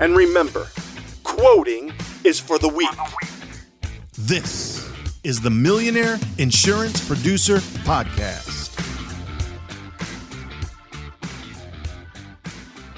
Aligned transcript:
And 0.00 0.16
remember, 0.16 0.66
quoting 1.22 1.92
is 2.24 2.40
for 2.40 2.58
the 2.58 2.68
weak. 2.68 2.88
This 4.18 4.90
is 5.22 5.40
the 5.40 5.50
Millionaire 5.50 6.18
Insurance 6.38 7.06
Producer 7.06 7.58
Podcast. 7.84 8.60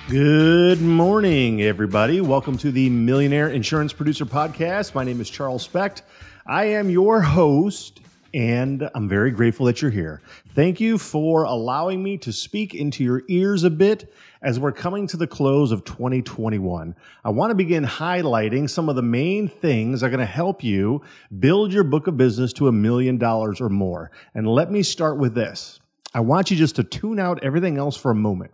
Good 0.08 0.80
morning, 0.80 1.62
everybody. 1.62 2.20
Welcome 2.20 2.56
to 2.58 2.70
the 2.70 2.90
Millionaire 2.90 3.48
Insurance 3.48 3.92
Producer 3.92 4.24
Podcast. 4.26 4.94
My 4.94 5.02
name 5.04 5.20
is 5.20 5.28
Charles 5.28 5.62
Specht. 5.62 6.02
I 6.46 6.66
am 6.66 6.90
your 6.90 7.20
host, 7.20 8.00
and 8.34 8.90
I'm 8.96 9.08
very 9.08 9.30
grateful 9.30 9.66
that 9.66 9.80
you're 9.80 9.92
here. 9.92 10.20
Thank 10.54 10.80
you 10.80 10.98
for 10.98 11.44
allowing 11.44 12.02
me 12.02 12.18
to 12.18 12.32
speak 12.32 12.74
into 12.74 13.04
your 13.04 13.22
ears 13.28 13.62
a 13.62 13.70
bit 13.70 14.12
as 14.42 14.58
we're 14.58 14.72
coming 14.72 15.06
to 15.06 15.16
the 15.16 15.26
close 15.26 15.70
of 15.70 15.84
2021. 15.84 16.96
I 17.24 17.30
want 17.30 17.52
to 17.52 17.54
begin 17.54 17.84
highlighting 17.84 18.68
some 18.68 18.88
of 18.88 18.96
the 18.96 19.02
main 19.02 19.46
things 19.46 20.00
that 20.00 20.08
are 20.08 20.10
going 20.10 20.18
to 20.18 20.26
help 20.26 20.64
you 20.64 21.02
build 21.38 21.72
your 21.72 21.84
book 21.84 22.08
of 22.08 22.16
business 22.16 22.52
to 22.54 22.66
a 22.66 22.72
million 22.72 23.18
dollars 23.18 23.60
or 23.60 23.68
more. 23.68 24.10
And 24.34 24.48
let 24.48 24.68
me 24.68 24.82
start 24.82 25.16
with 25.16 25.36
this. 25.36 25.78
I 26.12 26.20
want 26.20 26.50
you 26.50 26.56
just 26.56 26.76
to 26.76 26.84
tune 26.84 27.20
out 27.20 27.44
everything 27.44 27.78
else 27.78 27.96
for 27.96 28.10
a 28.10 28.16
moment. 28.16 28.50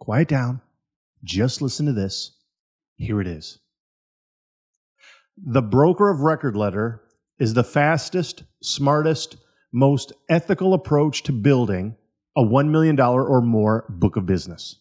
Quiet 0.00 0.26
down. 0.26 0.60
Just 1.22 1.62
listen 1.62 1.86
to 1.86 1.92
this. 1.92 2.32
Here 2.96 3.20
it 3.20 3.28
is. 3.28 3.60
The 5.36 5.62
broker 5.62 6.10
of 6.10 6.20
record 6.20 6.56
letter 6.56 7.03
is 7.38 7.54
the 7.54 7.64
fastest, 7.64 8.44
smartest, 8.62 9.36
most 9.72 10.12
ethical 10.28 10.74
approach 10.74 11.22
to 11.24 11.32
building 11.32 11.96
a 12.36 12.42
$1 12.42 12.68
million 12.68 12.98
or 13.00 13.40
more 13.40 13.86
book 13.88 14.16
of 14.16 14.26
business. 14.26 14.76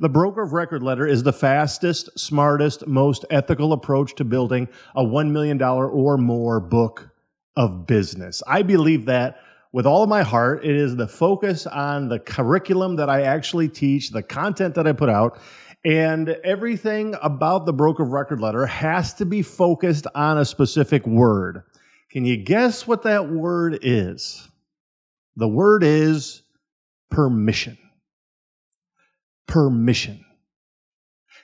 The 0.00 0.08
broker 0.08 0.42
of 0.42 0.52
record 0.52 0.82
letter 0.82 1.06
is 1.06 1.22
the 1.22 1.32
fastest, 1.32 2.18
smartest, 2.18 2.86
most 2.86 3.24
ethical 3.30 3.72
approach 3.72 4.14
to 4.16 4.24
building 4.24 4.68
a 4.94 5.04
$1 5.04 5.30
million 5.30 5.62
or 5.62 6.18
more 6.18 6.60
book 6.60 7.10
of 7.56 7.86
business. 7.86 8.42
I 8.46 8.62
believe 8.62 9.06
that 9.06 9.38
with 9.76 9.84
all 9.84 10.02
of 10.02 10.08
my 10.08 10.22
heart. 10.22 10.64
It 10.64 10.74
is 10.74 10.96
the 10.96 11.06
focus 11.06 11.66
on 11.66 12.08
the 12.08 12.18
curriculum 12.18 12.96
that 12.96 13.10
I 13.10 13.22
actually 13.24 13.68
teach, 13.68 14.10
the 14.10 14.22
content 14.22 14.74
that 14.76 14.86
I 14.86 14.92
put 14.92 15.10
out, 15.10 15.38
and 15.86 16.30
everything 16.42 17.14
about 17.22 17.64
the 17.64 17.72
broker 17.72 18.02
of 18.02 18.10
record 18.10 18.40
letter 18.40 18.66
has 18.66 19.14
to 19.14 19.24
be 19.24 19.40
focused 19.40 20.04
on 20.16 20.36
a 20.36 20.44
specific 20.44 21.06
word. 21.06 21.62
Can 22.10 22.24
you 22.24 22.36
guess 22.36 22.88
what 22.88 23.04
that 23.04 23.30
word 23.30 23.78
is? 23.82 24.48
The 25.36 25.46
word 25.46 25.84
is 25.84 26.42
permission. 27.08 27.78
Permission. 29.46 30.24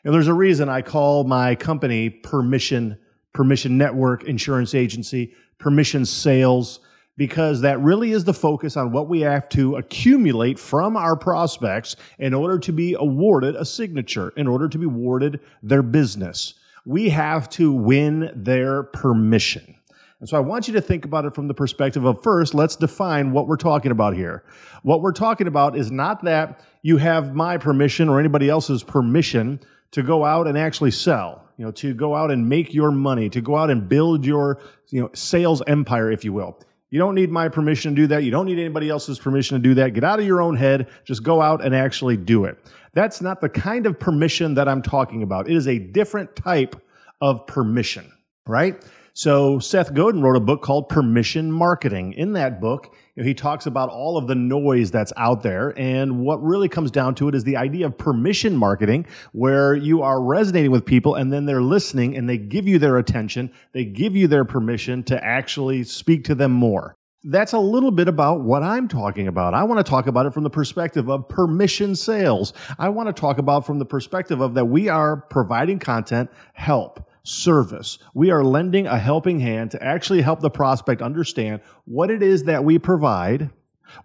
And 0.03 0.13
there's 0.13 0.27
a 0.27 0.35
reason 0.35 0.69
I 0.69 0.83
call 0.83 1.23
my 1.23 1.55
company 1.55 2.11
Permission, 2.11 2.99
Permission 3.33 3.79
Network 3.79 4.25
Insurance 4.25 4.75
Agency, 4.75 5.35
Permission 5.61 6.05
Sales 6.05 6.81
because 7.17 7.61
that 7.61 7.81
really 7.81 8.13
is 8.13 8.25
the 8.25 8.35
focus 8.35 8.77
on 8.77 8.93
what 8.93 9.09
we 9.09 9.21
have 9.21 9.49
to 9.51 9.77
accumulate 9.77 10.59
from 10.59 10.97
our 10.97 11.17
prospects 11.17 11.97
in 12.19 12.33
order 12.33 12.59
to 12.59 12.73
be 12.73 12.95
awarded 12.95 13.55
a 13.57 13.65
signature, 13.65 14.33
in 14.37 14.47
order 14.47 14.69
to 14.69 14.79
be 14.79 14.87
awarded 14.87 15.41
their 15.63 15.83
business. 15.83 16.55
We 16.85 17.09
have 17.11 17.49
to 17.51 17.73
win 17.73 18.31
their 18.35 18.85
permission. 18.85 19.77
And 20.21 20.29
so 20.29 20.37
I 20.37 20.41
want 20.41 20.69
you 20.69 20.75
to 20.75 20.81
think 20.81 21.05
about 21.05 21.25
it 21.25 21.35
from 21.35 21.49
the 21.49 21.55
perspective 21.55 22.05
of 22.05 22.23
first, 22.23 22.55
let's 22.55 22.77
define 22.77 23.33
what 23.33 23.49
we're 23.49 23.57
talking 23.57 23.91
about 23.91 24.15
here. 24.15 24.45
What 24.85 25.03
we're 25.03 25.13
talking 25.13 25.49
about 25.49 25.77
is 25.77 25.91
not 25.91 26.25
that 26.25 26.61
you 26.83 26.97
have 26.97 27.35
my 27.35 27.59
permission 27.59 28.09
or 28.09 28.21
anybody 28.21 28.49
else's 28.49 28.85
permission 28.85 29.61
to 29.91 30.03
go 30.03 30.25
out 30.25 30.47
and 30.47 30.57
actually 30.57 30.93
sell, 30.93 31.45
you 31.57 31.65
know, 31.65 31.73
to 31.73 31.93
go 31.93 32.15
out 32.15 32.31
and 32.31 32.49
make 32.49 32.73
your 32.73 32.91
money, 32.91 33.29
to 33.31 33.41
go 33.41 33.57
out 33.57 33.69
and 33.69 33.89
build 33.89 34.25
your, 34.25 34.61
you 34.91 35.01
know, 35.01 35.11
sales 35.13 35.61
empire, 35.67 36.11
if 36.11 36.25
you 36.25 36.33
will. 36.33 36.59
You 36.93 36.99
don't 36.99 37.15
need 37.15 37.31
my 37.31 37.49
permission 37.49 37.95
to 37.95 38.03
do 38.03 38.07
that. 38.09 38.23
You 38.23 38.31
don't 38.31 38.45
need 38.45 38.59
anybody 38.59 38.91
else's 38.91 39.19
permission 39.19 39.57
to 39.57 39.63
do 39.63 39.73
that. 39.77 39.95
Get 39.95 40.05
out 40.05 40.21
of 40.21 40.27
your 40.27 40.43
own 40.43 40.55
head. 40.55 40.89
Just 41.05 41.23
go 41.23 41.41
out 41.41 41.65
and 41.65 41.75
actually 41.75 42.19
do 42.19 42.45
it. 42.45 42.59
That's 42.93 43.23
not 43.23 43.41
the 43.41 43.49
kind 43.49 43.87
of 43.87 43.99
permission 43.99 44.53
that 44.57 44.69
I'm 44.69 44.83
talking 44.83 45.23
about. 45.23 45.49
It 45.49 45.57
is 45.57 45.67
a 45.67 45.79
different 45.79 46.37
type 46.37 46.77
of 47.23 47.47
permission, 47.47 48.13
right? 48.47 48.85
So 49.15 49.59
Seth 49.59 49.93
Godin 49.93 50.23
wrote 50.23 50.37
a 50.37 50.41
book 50.41 50.63
called 50.63 50.89
Permission 50.89 51.53
Marketing. 51.53 52.15
In 52.15 52.33
that 52.33 52.63
book, 52.63 52.95
he 53.15 53.35
talks 53.35 53.67
about 53.67 53.91
all 53.91 54.17
of 54.17 54.27
the 54.27 54.35
noise 54.35 54.91
that's 54.91 55.13
out 55.19 55.43
there. 55.43 55.79
And 55.79 56.21
what 56.21 56.43
really 56.43 56.71
comes 56.71 56.91
down 56.91 57.15
to 57.17 57.29
it 57.29 57.35
is 57.35 57.45
the 57.45 57.59
idea 57.59 57.85
of 57.85 57.99
permission 57.99 58.57
marketing, 58.57 59.07
where 59.33 59.75
you 59.75 60.01
are 60.01 60.23
resonating 60.23 60.71
with 60.71 60.87
people 60.87 61.17
and 61.17 61.31
then 61.31 61.45
they're 61.45 61.61
listening 61.61 62.17
and 62.17 62.27
they 62.27 62.39
give 62.39 62.67
you 62.67 62.79
their 62.79 62.97
attention. 62.97 63.53
They 63.73 63.85
give 63.85 64.17
you 64.17 64.29
their 64.29 64.47
permission 64.47 65.03
to 65.05 65.23
actually 65.23 65.85
speak 65.85 66.25
to 66.25 66.35
them 66.35 66.53
more. 66.53 66.97
That's 67.23 67.53
a 67.53 67.59
little 67.59 67.91
bit 67.91 68.09
about 68.09 68.41
what 68.41 68.63
I'm 68.63 68.89
talking 68.89 69.29
about. 69.29 69.53
I 69.53 69.63
want 69.63 69.85
to 69.85 69.89
talk 69.89 70.07
about 70.07 70.25
it 70.25 70.33
from 70.33 70.43
the 70.43 70.51
perspective 70.51 71.11
of 71.11 71.29
permission 71.29 71.95
sales. 71.95 72.55
I 72.79 72.89
want 72.89 73.15
to 73.15 73.21
talk 73.21 73.37
about 73.37 73.67
from 73.67 73.79
the 73.79 73.85
perspective 73.85 74.41
of 74.41 74.55
that 74.55 74.65
we 74.65 74.89
are 74.89 75.19
providing 75.19 75.79
content, 75.79 76.31
help 76.55 77.07
service. 77.25 77.99
We 78.15 78.31
are 78.31 78.45
lending 78.45 78.87
a 78.87 78.99
helping 78.99 79.41
hand 79.41 79.71
to 79.73 79.83
actually 79.83 80.23
help 80.23 80.41
the 80.41 80.51
prospect 80.51 81.03
understand 81.03 81.61
what 81.85 82.11
it 82.11 82.23
is 82.23 82.45
that 82.45 82.65
we 82.65 82.79
provide, 82.79 83.51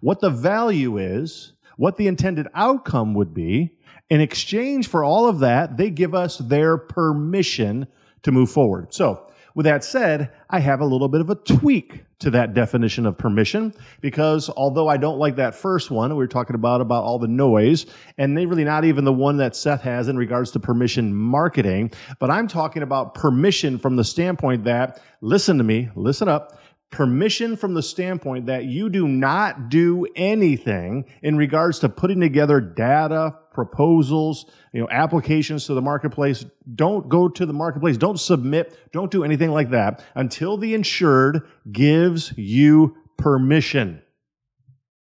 what 0.00 0.20
the 0.20 0.30
value 0.30 0.98
is, 0.98 1.52
what 1.76 1.96
the 1.96 2.06
intended 2.06 2.48
outcome 2.54 3.14
would 3.14 3.34
be. 3.34 3.72
In 4.10 4.20
exchange 4.20 4.88
for 4.88 5.04
all 5.04 5.28
of 5.28 5.40
that, 5.40 5.76
they 5.76 5.90
give 5.90 6.14
us 6.14 6.38
their 6.38 6.76
permission 6.76 7.86
to 8.22 8.32
move 8.32 8.50
forward. 8.50 8.92
So, 8.92 9.27
with 9.58 9.64
that 9.64 9.82
said, 9.82 10.30
I 10.48 10.60
have 10.60 10.80
a 10.80 10.84
little 10.84 11.08
bit 11.08 11.20
of 11.20 11.30
a 11.30 11.34
tweak 11.34 12.04
to 12.20 12.30
that 12.30 12.54
definition 12.54 13.06
of 13.06 13.18
permission 13.18 13.74
because 14.00 14.48
although 14.48 14.86
I 14.86 14.98
don't 14.98 15.18
like 15.18 15.34
that 15.34 15.52
first 15.52 15.90
one, 15.90 16.10
we 16.10 16.16
were 16.16 16.28
talking 16.28 16.54
about 16.54 16.80
about 16.80 17.02
all 17.02 17.18
the 17.18 17.26
noise, 17.26 17.84
and 18.18 18.38
they 18.38 18.46
really 18.46 18.62
not 18.62 18.84
even 18.84 19.04
the 19.04 19.12
one 19.12 19.38
that 19.38 19.56
Seth 19.56 19.82
has 19.82 20.06
in 20.06 20.16
regards 20.16 20.52
to 20.52 20.60
permission 20.60 21.12
marketing, 21.12 21.90
but 22.20 22.30
I'm 22.30 22.46
talking 22.46 22.84
about 22.84 23.14
permission 23.14 23.80
from 23.80 23.96
the 23.96 24.04
standpoint 24.04 24.62
that 24.62 25.02
listen 25.22 25.58
to 25.58 25.64
me, 25.64 25.88
listen 25.96 26.28
up. 26.28 26.60
Permission 26.90 27.56
from 27.56 27.74
the 27.74 27.82
standpoint 27.82 28.46
that 28.46 28.66
you 28.66 28.88
do 28.88 29.08
not 29.08 29.70
do 29.70 30.06
anything 30.14 31.04
in 31.20 31.36
regards 31.36 31.80
to 31.80 31.88
putting 31.88 32.20
together 32.20 32.60
data, 32.60 33.36
proposals, 33.58 34.46
you 34.72 34.80
know, 34.80 34.88
applications 34.88 35.66
to 35.66 35.74
the 35.74 35.82
marketplace. 35.82 36.44
Don't 36.76 37.08
go 37.08 37.28
to 37.28 37.44
the 37.44 37.52
marketplace. 37.52 37.96
Don't 37.96 38.20
submit. 38.20 38.78
Don't 38.92 39.10
do 39.10 39.24
anything 39.24 39.50
like 39.50 39.70
that 39.70 40.04
until 40.14 40.56
the 40.56 40.74
insured 40.74 41.42
gives 41.72 42.32
you 42.38 42.96
permission. 43.16 44.00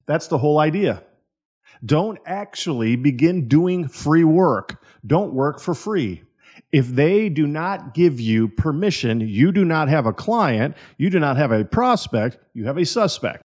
That's 0.07 0.29
the 0.29 0.39
whole 0.39 0.59
idea. 0.59 1.03
Don't 1.85 2.19
actually 2.25 2.97
begin 2.97 3.47
doing 3.47 3.89
free 3.89 4.25
work. 4.25 4.83
Don't 5.07 5.35
work 5.35 5.61
for 5.61 5.75
free. 5.75 6.23
If 6.73 6.89
they 6.89 7.29
do 7.29 7.47
not 7.47 7.93
give 7.93 8.19
you 8.19 8.49
permission, 8.49 9.21
you 9.21 9.53
do 9.53 9.67
not 9.67 9.91
have 9.91 10.07
a 10.07 10.15
client, 10.15 10.79
you 10.97 11.11
do 11.11 11.21
not 11.21 11.37
have 11.37 11.53
a 11.53 11.63
prospect, 11.63 12.39
you 12.55 12.65
have 12.65 12.79
a 12.79 12.87
suspect. 12.87 13.43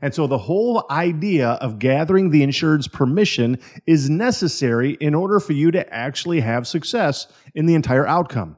And 0.00 0.14
so 0.14 0.26
the 0.26 0.38
whole 0.38 0.84
idea 0.90 1.50
of 1.52 1.78
gathering 1.78 2.30
the 2.30 2.42
insured's 2.42 2.88
permission 2.88 3.58
is 3.86 4.10
necessary 4.10 4.98
in 5.00 5.14
order 5.14 5.40
for 5.40 5.52
you 5.52 5.70
to 5.70 5.94
actually 5.94 6.40
have 6.40 6.66
success 6.66 7.28
in 7.54 7.66
the 7.66 7.74
entire 7.74 8.06
outcome. 8.06 8.56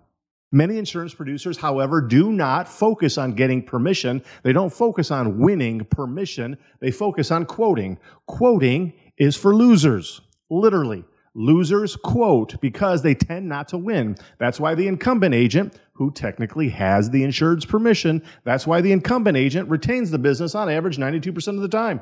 Many 0.52 0.78
insurance 0.78 1.12
producers, 1.12 1.58
however, 1.58 2.00
do 2.00 2.32
not 2.32 2.68
focus 2.68 3.18
on 3.18 3.34
getting 3.34 3.62
permission. 3.62 4.22
They 4.42 4.52
don't 4.52 4.72
focus 4.72 5.10
on 5.10 5.38
winning 5.38 5.84
permission. 5.84 6.56
They 6.80 6.90
focus 6.90 7.30
on 7.30 7.46
quoting. 7.46 7.98
Quoting 8.26 8.92
is 9.18 9.36
for 9.36 9.54
losers, 9.54 10.20
literally. 10.48 11.04
Losers 11.36 11.96
quote 11.96 12.58
because 12.62 13.02
they 13.02 13.14
tend 13.14 13.46
not 13.46 13.68
to 13.68 13.76
win. 13.76 14.16
That's 14.38 14.58
why 14.58 14.74
the 14.74 14.88
incumbent 14.88 15.34
agent, 15.34 15.78
who 15.92 16.10
technically 16.10 16.70
has 16.70 17.10
the 17.10 17.22
insured's 17.24 17.66
permission, 17.66 18.22
that's 18.44 18.66
why 18.66 18.80
the 18.80 18.90
incumbent 18.90 19.36
agent 19.36 19.68
retains 19.68 20.10
the 20.10 20.18
business 20.18 20.54
on 20.54 20.70
average 20.70 20.96
92% 20.96 21.48
of 21.48 21.60
the 21.60 21.68
time. 21.68 22.00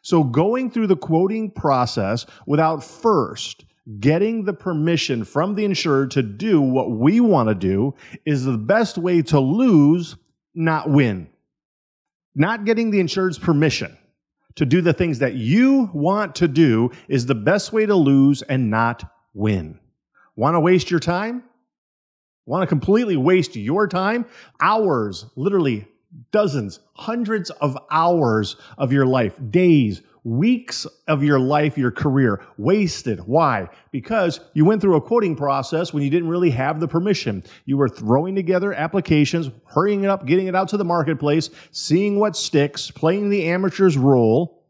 So 0.00 0.24
going 0.24 0.70
through 0.70 0.86
the 0.86 0.96
quoting 0.96 1.50
process 1.50 2.24
without 2.46 2.82
first 2.82 3.66
getting 3.98 4.44
the 4.44 4.54
permission 4.54 5.24
from 5.24 5.56
the 5.56 5.64
insured 5.66 6.10
to 6.12 6.22
do 6.22 6.62
what 6.62 6.92
we 6.92 7.20
want 7.20 7.50
to 7.50 7.54
do 7.54 7.94
is 8.24 8.44
the 8.44 8.56
best 8.56 8.96
way 8.96 9.20
to 9.20 9.40
lose, 9.40 10.16
not 10.54 10.88
win. 10.88 11.28
Not 12.34 12.64
getting 12.64 12.90
the 12.90 13.00
insured's 13.00 13.38
permission 13.38 13.94
to 14.56 14.66
do 14.66 14.80
the 14.80 14.92
things 14.92 15.18
that 15.20 15.34
you 15.34 15.90
want 15.92 16.34
to 16.36 16.48
do 16.48 16.90
is 17.08 17.26
the 17.26 17.34
best 17.34 17.72
way 17.72 17.86
to 17.86 17.94
lose 17.94 18.42
and 18.42 18.70
not 18.70 19.04
win. 19.34 19.78
Want 20.36 20.54
to 20.54 20.60
waste 20.60 20.90
your 20.90 21.00
time? 21.00 21.44
Want 22.46 22.62
to 22.62 22.66
completely 22.66 23.16
waste 23.16 23.56
your 23.56 23.86
time? 23.86 24.26
Hours, 24.60 25.26
literally 25.36 25.86
dozens, 26.32 26.80
hundreds 26.94 27.50
of 27.50 27.78
hours 27.90 28.56
of 28.78 28.92
your 28.92 29.06
life, 29.06 29.38
days, 29.50 30.02
weeks 30.24 30.86
of 31.08 31.22
your 31.22 31.38
life, 31.38 31.78
your 31.78 31.90
career 31.90 32.44
wasted. 32.58 33.20
Why? 33.20 33.68
Because 33.90 34.40
you 34.54 34.64
went 34.64 34.80
through 34.80 34.96
a 34.96 35.00
quoting 35.00 35.36
process 35.36 35.92
when 35.92 36.02
you 36.02 36.10
didn't 36.10 36.28
really 36.28 36.50
have 36.50 36.80
the 36.80 36.88
permission. 36.88 37.42
You 37.64 37.76
were 37.76 37.88
throwing 37.88 38.34
together 38.34 38.72
applications, 38.72 39.50
hurrying 39.66 40.04
it 40.04 40.10
up, 40.10 40.26
getting 40.26 40.46
it 40.46 40.54
out 40.54 40.68
to 40.68 40.76
the 40.76 40.84
marketplace, 40.84 41.50
seeing 41.70 42.18
what 42.18 42.36
sticks, 42.36 42.90
playing 42.90 43.30
the 43.30 43.48
amateur's 43.48 43.96
role, 43.96 44.64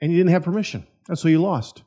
and 0.00 0.10
you 0.10 0.18
didn't 0.18 0.32
have 0.32 0.42
permission. 0.42 0.86
And 1.08 1.18
so 1.18 1.28
you 1.28 1.40
lost. 1.40 1.82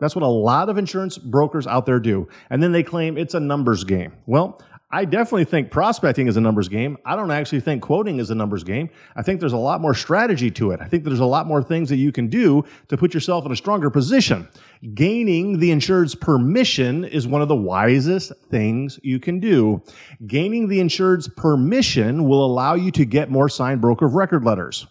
That's 0.00 0.14
what 0.14 0.22
a 0.22 0.28
lot 0.28 0.68
of 0.68 0.78
insurance 0.78 1.18
brokers 1.18 1.66
out 1.66 1.86
there 1.86 1.98
do. 1.98 2.28
And 2.50 2.62
then 2.62 2.72
they 2.72 2.82
claim 2.82 3.18
it's 3.18 3.34
a 3.34 3.40
numbers 3.40 3.84
game. 3.84 4.12
Well, 4.26 4.62
I 4.90 5.04
definitely 5.04 5.44
think 5.44 5.70
prospecting 5.70 6.28
is 6.28 6.38
a 6.38 6.40
numbers 6.40 6.68
game. 6.68 6.96
I 7.04 7.14
don't 7.14 7.30
actually 7.30 7.60
think 7.60 7.82
quoting 7.82 8.20
is 8.20 8.30
a 8.30 8.34
numbers 8.34 8.64
game. 8.64 8.88
I 9.16 9.22
think 9.22 9.38
there's 9.38 9.52
a 9.52 9.58
lot 9.58 9.82
more 9.82 9.92
strategy 9.92 10.50
to 10.52 10.70
it. 10.70 10.80
I 10.80 10.86
think 10.86 11.04
there's 11.04 11.20
a 11.20 11.26
lot 11.26 11.46
more 11.46 11.62
things 11.62 11.90
that 11.90 11.96
you 11.96 12.10
can 12.10 12.28
do 12.28 12.64
to 12.88 12.96
put 12.96 13.12
yourself 13.12 13.44
in 13.44 13.52
a 13.52 13.56
stronger 13.56 13.90
position. 13.90 14.48
Gaining 14.94 15.58
the 15.58 15.72
insured's 15.72 16.14
permission 16.14 17.04
is 17.04 17.26
one 17.26 17.42
of 17.42 17.48
the 17.48 17.56
wisest 17.56 18.32
things 18.48 18.98
you 19.02 19.20
can 19.20 19.40
do. 19.40 19.82
Gaining 20.26 20.68
the 20.68 20.80
insured's 20.80 21.28
permission 21.28 22.26
will 22.26 22.44
allow 22.44 22.74
you 22.74 22.90
to 22.92 23.04
get 23.04 23.30
more 23.30 23.50
signed 23.50 23.82
broker 23.82 24.06
of 24.06 24.14
record 24.14 24.42
letters. 24.42 24.86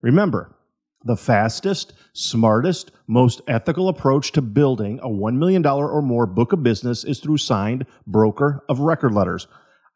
Remember, 0.00 0.56
the 1.04 1.16
fastest, 1.16 1.92
smartest, 2.12 2.90
most 3.06 3.40
ethical 3.46 3.88
approach 3.88 4.32
to 4.32 4.42
building 4.42 4.98
a 5.00 5.08
$1 5.08 5.36
million 5.36 5.64
or 5.66 6.02
more 6.02 6.26
book 6.26 6.52
of 6.52 6.62
business 6.62 7.04
is 7.04 7.20
through 7.20 7.38
signed 7.38 7.86
broker 8.06 8.64
of 8.68 8.80
record 8.80 9.12
letters. 9.12 9.46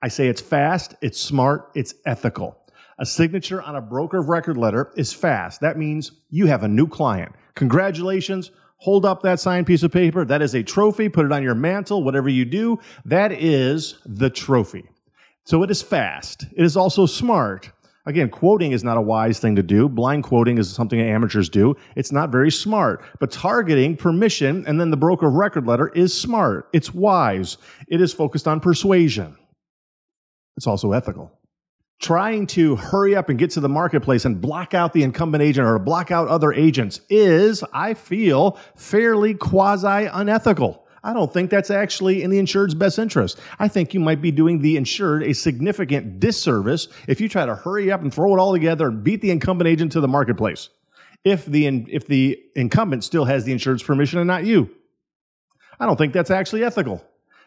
I 0.02 0.08
say 0.08 0.28
it's 0.28 0.40
fast, 0.40 0.94
it's 1.00 1.20
smart, 1.20 1.70
it's 1.74 1.94
ethical. 2.06 2.56
A 2.98 3.06
signature 3.06 3.62
on 3.62 3.76
a 3.76 3.80
broker 3.80 4.18
of 4.18 4.28
record 4.28 4.56
letter 4.56 4.92
is 4.96 5.12
fast. 5.12 5.60
That 5.60 5.78
means 5.78 6.12
you 6.30 6.46
have 6.46 6.62
a 6.62 6.68
new 6.68 6.86
client. 6.86 7.32
Congratulations. 7.54 8.50
Hold 8.78 9.04
up 9.04 9.22
that 9.22 9.40
signed 9.40 9.66
piece 9.66 9.82
of 9.82 9.92
paper. 9.92 10.24
That 10.24 10.42
is 10.42 10.54
a 10.54 10.62
trophy. 10.62 11.08
Put 11.08 11.26
it 11.26 11.32
on 11.32 11.42
your 11.42 11.54
mantle, 11.54 12.04
whatever 12.04 12.28
you 12.28 12.44
do. 12.44 12.78
That 13.04 13.32
is 13.32 13.98
the 14.04 14.30
trophy. 14.30 14.84
So 15.44 15.62
it 15.62 15.70
is 15.70 15.80
fast. 15.80 16.44
It 16.56 16.64
is 16.64 16.76
also 16.76 17.06
smart. 17.06 17.70
Again, 18.08 18.30
quoting 18.30 18.72
is 18.72 18.82
not 18.82 18.96
a 18.96 19.02
wise 19.02 19.38
thing 19.38 19.54
to 19.56 19.62
do. 19.62 19.86
Blind 19.86 20.24
quoting 20.24 20.56
is 20.56 20.72
something 20.72 20.98
amateurs 20.98 21.50
do. 21.50 21.76
It's 21.94 22.10
not 22.10 22.30
very 22.32 22.50
smart. 22.50 23.04
But 23.20 23.30
targeting, 23.30 23.98
permission, 23.98 24.64
and 24.66 24.80
then 24.80 24.90
the 24.90 24.96
broker 24.96 25.26
of 25.26 25.34
record 25.34 25.66
letter 25.66 25.88
is 25.88 26.18
smart. 26.18 26.70
It's 26.72 26.94
wise. 26.94 27.58
It 27.86 28.00
is 28.00 28.14
focused 28.14 28.48
on 28.48 28.60
persuasion. 28.60 29.36
It's 30.56 30.66
also 30.66 30.92
ethical. 30.92 31.30
Trying 32.00 32.46
to 32.46 32.76
hurry 32.76 33.14
up 33.14 33.28
and 33.28 33.38
get 33.38 33.50
to 33.50 33.60
the 33.60 33.68
marketplace 33.68 34.24
and 34.24 34.40
block 34.40 34.72
out 34.72 34.94
the 34.94 35.02
incumbent 35.02 35.42
agent 35.42 35.66
or 35.66 35.78
block 35.78 36.10
out 36.10 36.28
other 36.28 36.54
agents 36.54 37.02
is, 37.10 37.62
I 37.74 37.92
feel, 37.92 38.58
fairly 38.74 39.34
quasi 39.34 40.06
unethical. 40.06 40.87
I 41.08 41.14
don't 41.14 41.32
think 41.32 41.48
that's 41.48 41.70
actually 41.70 42.22
in 42.22 42.28
the 42.28 42.38
insured's 42.38 42.74
best 42.74 42.98
interest. 42.98 43.40
I 43.58 43.66
think 43.66 43.94
you 43.94 44.00
might 44.00 44.20
be 44.20 44.30
doing 44.30 44.60
the 44.60 44.76
insured 44.76 45.22
a 45.22 45.32
significant 45.32 46.20
disservice 46.20 46.88
if 47.06 47.18
you 47.18 47.30
try 47.30 47.46
to 47.46 47.54
hurry 47.54 47.90
up 47.90 48.02
and 48.02 48.12
throw 48.12 48.36
it 48.36 48.38
all 48.38 48.52
together 48.52 48.88
and 48.88 49.02
beat 49.02 49.22
the 49.22 49.30
incumbent 49.30 49.68
agent 49.68 49.90
to 49.92 50.02
the 50.02 50.08
marketplace. 50.08 50.68
If 51.24 51.46
the, 51.46 51.66
if 51.66 52.06
the 52.06 52.38
incumbent 52.54 53.04
still 53.04 53.24
has 53.24 53.44
the 53.44 53.52
insured's 53.52 53.82
permission 53.82 54.18
and 54.18 54.28
not 54.28 54.44
you. 54.44 54.68
I 55.80 55.86
don't 55.86 55.96
think 55.96 56.12
that's 56.12 56.30
actually 56.30 56.62
ethical. 56.62 57.02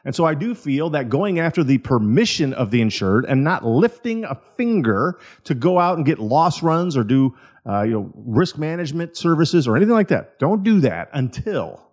And 0.05 0.15
so 0.15 0.25
I 0.25 0.33
do 0.33 0.55
feel 0.55 0.89
that 0.89 1.09
going 1.09 1.37
after 1.37 1.63
the 1.63 1.77
permission 1.77 2.55
of 2.55 2.71
the 2.71 2.81
insured 2.81 3.25
and 3.25 3.43
not 3.43 3.63
lifting 3.63 4.23
a 4.23 4.33
finger 4.57 5.19
to 5.43 5.53
go 5.53 5.77
out 5.77 5.97
and 5.97 6.05
get 6.05 6.17
loss 6.17 6.63
runs 6.63 6.97
or 6.97 7.03
do 7.03 7.37
uh, 7.69 7.83
you 7.83 7.91
know 7.91 8.11
risk 8.15 8.57
management 8.57 9.15
services 9.15 9.67
or 9.67 9.77
anything 9.77 9.93
like 9.93 10.07
that. 10.07 10.39
Don't 10.39 10.63
do 10.63 10.79
that 10.79 11.11
until 11.13 11.90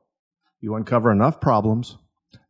you 0.61 0.75
uncover 0.75 1.13
enough 1.13 1.41
problems, 1.41 1.97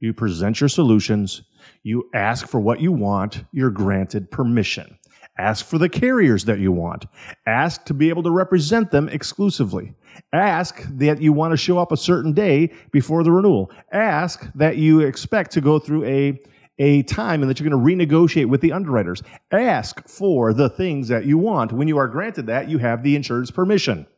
you 0.00 0.12
present 0.12 0.60
your 0.60 0.68
solutions, 0.68 1.42
you 1.82 2.08
ask 2.14 2.46
for 2.46 2.60
what 2.60 2.80
you 2.80 2.92
want, 2.92 3.44
you're 3.52 3.70
granted 3.70 4.30
permission. 4.30 4.98
Ask 5.38 5.66
for 5.66 5.78
the 5.78 5.88
carriers 5.88 6.44
that 6.46 6.58
you 6.58 6.72
want. 6.72 7.06
Ask 7.46 7.84
to 7.84 7.94
be 7.94 8.08
able 8.08 8.24
to 8.24 8.30
represent 8.30 8.90
them 8.90 9.08
exclusively. 9.08 9.94
Ask 10.32 10.82
that 10.96 11.22
you 11.22 11.32
want 11.32 11.52
to 11.52 11.56
show 11.56 11.78
up 11.78 11.92
a 11.92 11.96
certain 11.96 12.32
day 12.32 12.72
before 12.90 13.22
the 13.22 13.30
renewal. 13.30 13.70
Ask 13.92 14.50
that 14.56 14.78
you 14.78 15.00
expect 15.00 15.52
to 15.52 15.60
go 15.60 15.78
through 15.78 16.04
a, 16.04 16.40
a 16.80 17.04
time 17.04 17.40
and 17.40 17.48
that 17.48 17.60
you're 17.60 17.70
going 17.70 17.98
to 17.98 18.06
renegotiate 18.06 18.46
with 18.46 18.60
the 18.60 18.72
underwriters. 18.72 19.22
Ask 19.52 20.08
for 20.08 20.52
the 20.52 20.68
things 20.68 21.06
that 21.06 21.24
you 21.24 21.38
want. 21.38 21.72
When 21.72 21.86
you 21.86 21.98
are 21.98 22.08
granted 22.08 22.46
that, 22.46 22.68
you 22.68 22.78
have 22.78 23.04
the 23.04 23.14
insured's 23.14 23.52
permission. 23.52 24.08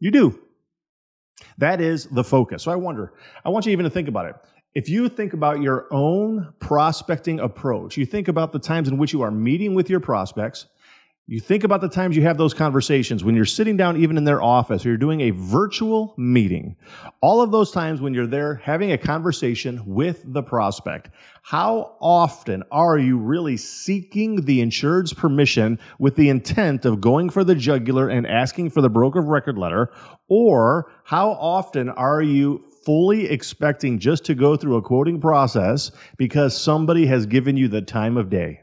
You 0.00 0.10
do. 0.10 0.43
That 1.58 1.80
is 1.80 2.06
the 2.06 2.24
focus. 2.24 2.62
So 2.62 2.70
I 2.70 2.76
wonder, 2.76 3.12
I 3.44 3.48
want 3.48 3.66
you 3.66 3.72
even 3.72 3.84
to 3.84 3.90
think 3.90 4.08
about 4.08 4.26
it. 4.26 4.36
If 4.74 4.88
you 4.88 5.08
think 5.08 5.34
about 5.34 5.60
your 5.60 5.86
own 5.92 6.52
prospecting 6.58 7.38
approach, 7.38 7.96
you 7.96 8.06
think 8.06 8.26
about 8.26 8.52
the 8.52 8.58
times 8.58 8.88
in 8.88 8.98
which 8.98 9.12
you 9.12 9.22
are 9.22 9.30
meeting 9.30 9.74
with 9.74 9.88
your 9.88 10.00
prospects, 10.00 10.66
you 11.26 11.40
think 11.40 11.64
about 11.64 11.80
the 11.80 11.88
times 11.88 12.16
you 12.16 12.22
have 12.22 12.36
those 12.36 12.52
conversations 12.52 13.24
when 13.24 13.34
you're 13.34 13.46
sitting 13.46 13.78
down, 13.78 13.96
even 13.96 14.18
in 14.18 14.24
their 14.24 14.42
office, 14.42 14.84
or 14.84 14.90
you're 14.90 14.98
doing 14.98 15.22
a 15.22 15.30
virtual 15.30 16.14
meeting. 16.18 16.76
All 17.22 17.40
of 17.40 17.50
those 17.50 17.70
times 17.70 18.02
when 18.02 18.12
you're 18.12 18.26
there 18.26 18.56
having 18.56 18.92
a 18.92 18.98
conversation 18.98 19.82
with 19.86 20.22
the 20.26 20.42
prospect. 20.42 21.08
How 21.40 21.96
often 21.98 22.62
are 22.70 22.98
you 22.98 23.16
really 23.16 23.56
seeking 23.56 24.44
the 24.44 24.60
insured's 24.60 25.14
permission 25.14 25.78
with 25.98 26.14
the 26.16 26.28
intent 26.28 26.84
of 26.84 27.00
going 27.00 27.30
for 27.30 27.42
the 27.42 27.54
jugular 27.54 28.10
and 28.10 28.26
asking 28.26 28.68
for 28.70 28.82
the 28.82 28.90
broker 28.90 29.20
of 29.20 29.28
record 29.28 29.56
letter? 29.56 29.90
Or 30.28 30.92
how 31.04 31.30
often 31.30 31.88
are 31.88 32.20
you 32.20 32.66
fully 32.84 33.30
expecting 33.30 33.98
just 33.98 34.26
to 34.26 34.34
go 34.34 34.58
through 34.58 34.76
a 34.76 34.82
quoting 34.82 35.22
process 35.22 35.90
because 36.18 36.54
somebody 36.54 37.06
has 37.06 37.24
given 37.24 37.56
you 37.56 37.68
the 37.68 37.80
time 37.80 38.18
of 38.18 38.28
day? 38.28 38.60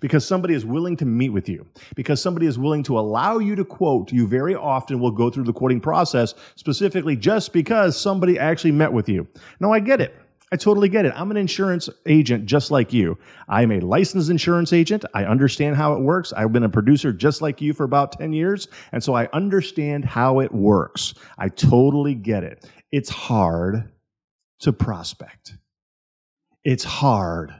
Because 0.00 0.26
somebody 0.26 0.54
is 0.54 0.64
willing 0.64 0.96
to 0.96 1.04
meet 1.04 1.30
with 1.30 1.48
you, 1.48 1.66
because 1.94 2.20
somebody 2.20 2.46
is 2.46 2.58
willing 2.58 2.82
to 2.84 2.98
allow 2.98 3.38
you 3.38 3.54
to 3.56 3.64
quote, 3.64 4.12
you 4.12 4.26
very 4.26 4.54
often 4.54 5.00
will 5.00 5.10
go 5.10 5.30
through 5.30 5.44
the 5.44 5.52
quoting 5.52 5.80
process 5.80 6.34
specifically 6.56 7.16
just 7.16 7.52
because 7.52 8.00
somebody 8.00 8.38
actually 8.38 8.72
met 8.72 8.92
with 8.92 9.08
you. 9.08 9.26
No, 9.60 9.72
I 9.72 9.80
get 9.80 10.00
it. 10.00 10.14
I 10.52 10.56
totally 10.56 10.88
get 10.88 11.04
it. 11.04 11.12
I'm 11.16 11.32
an 11.32 11.36
insurance 11.36 11.88
agent 12.06 12.46
just 12.46 12.70
like 12.70 12.92
you. 12.92 13.18
I'm 13.48 13.72
a 13.72 13.80
licensed 13.80 14.30
insurance 14.30 14.72
agent. 14.72 15.04
I 15.12 15.24
understand 15.24 15.74
how 15.74 15.94
it 15.94 16.00
works. 16.00 16.32
I've 16.32 16.52
been 16.52 16.62
a 16.62 16.68
producer 16.68 17.12
just 17.12 17.42
like 17.42 17.60
you 17.60 17.72
for 17.72 17.82
about 17.82 18.12
10 18.12 18.32
years. 18.32 18.68
And 18.92 19.02
so 19.02 19.14
I 19.14 19.28
understand 19.32 20.04
how 20.04 20.38
it 20.40 20.52
works. 20.52 21.14
I 21.38 21.48
totally 21.48 22.14
get 22.14 22.44
it. 22.44 22.70
It's 22.92 23.10
hard 23.10 23.90
to 24.60 24.72
prospect. 24.72 25.56
It's 26.62 26.84
hard 26.84 27.52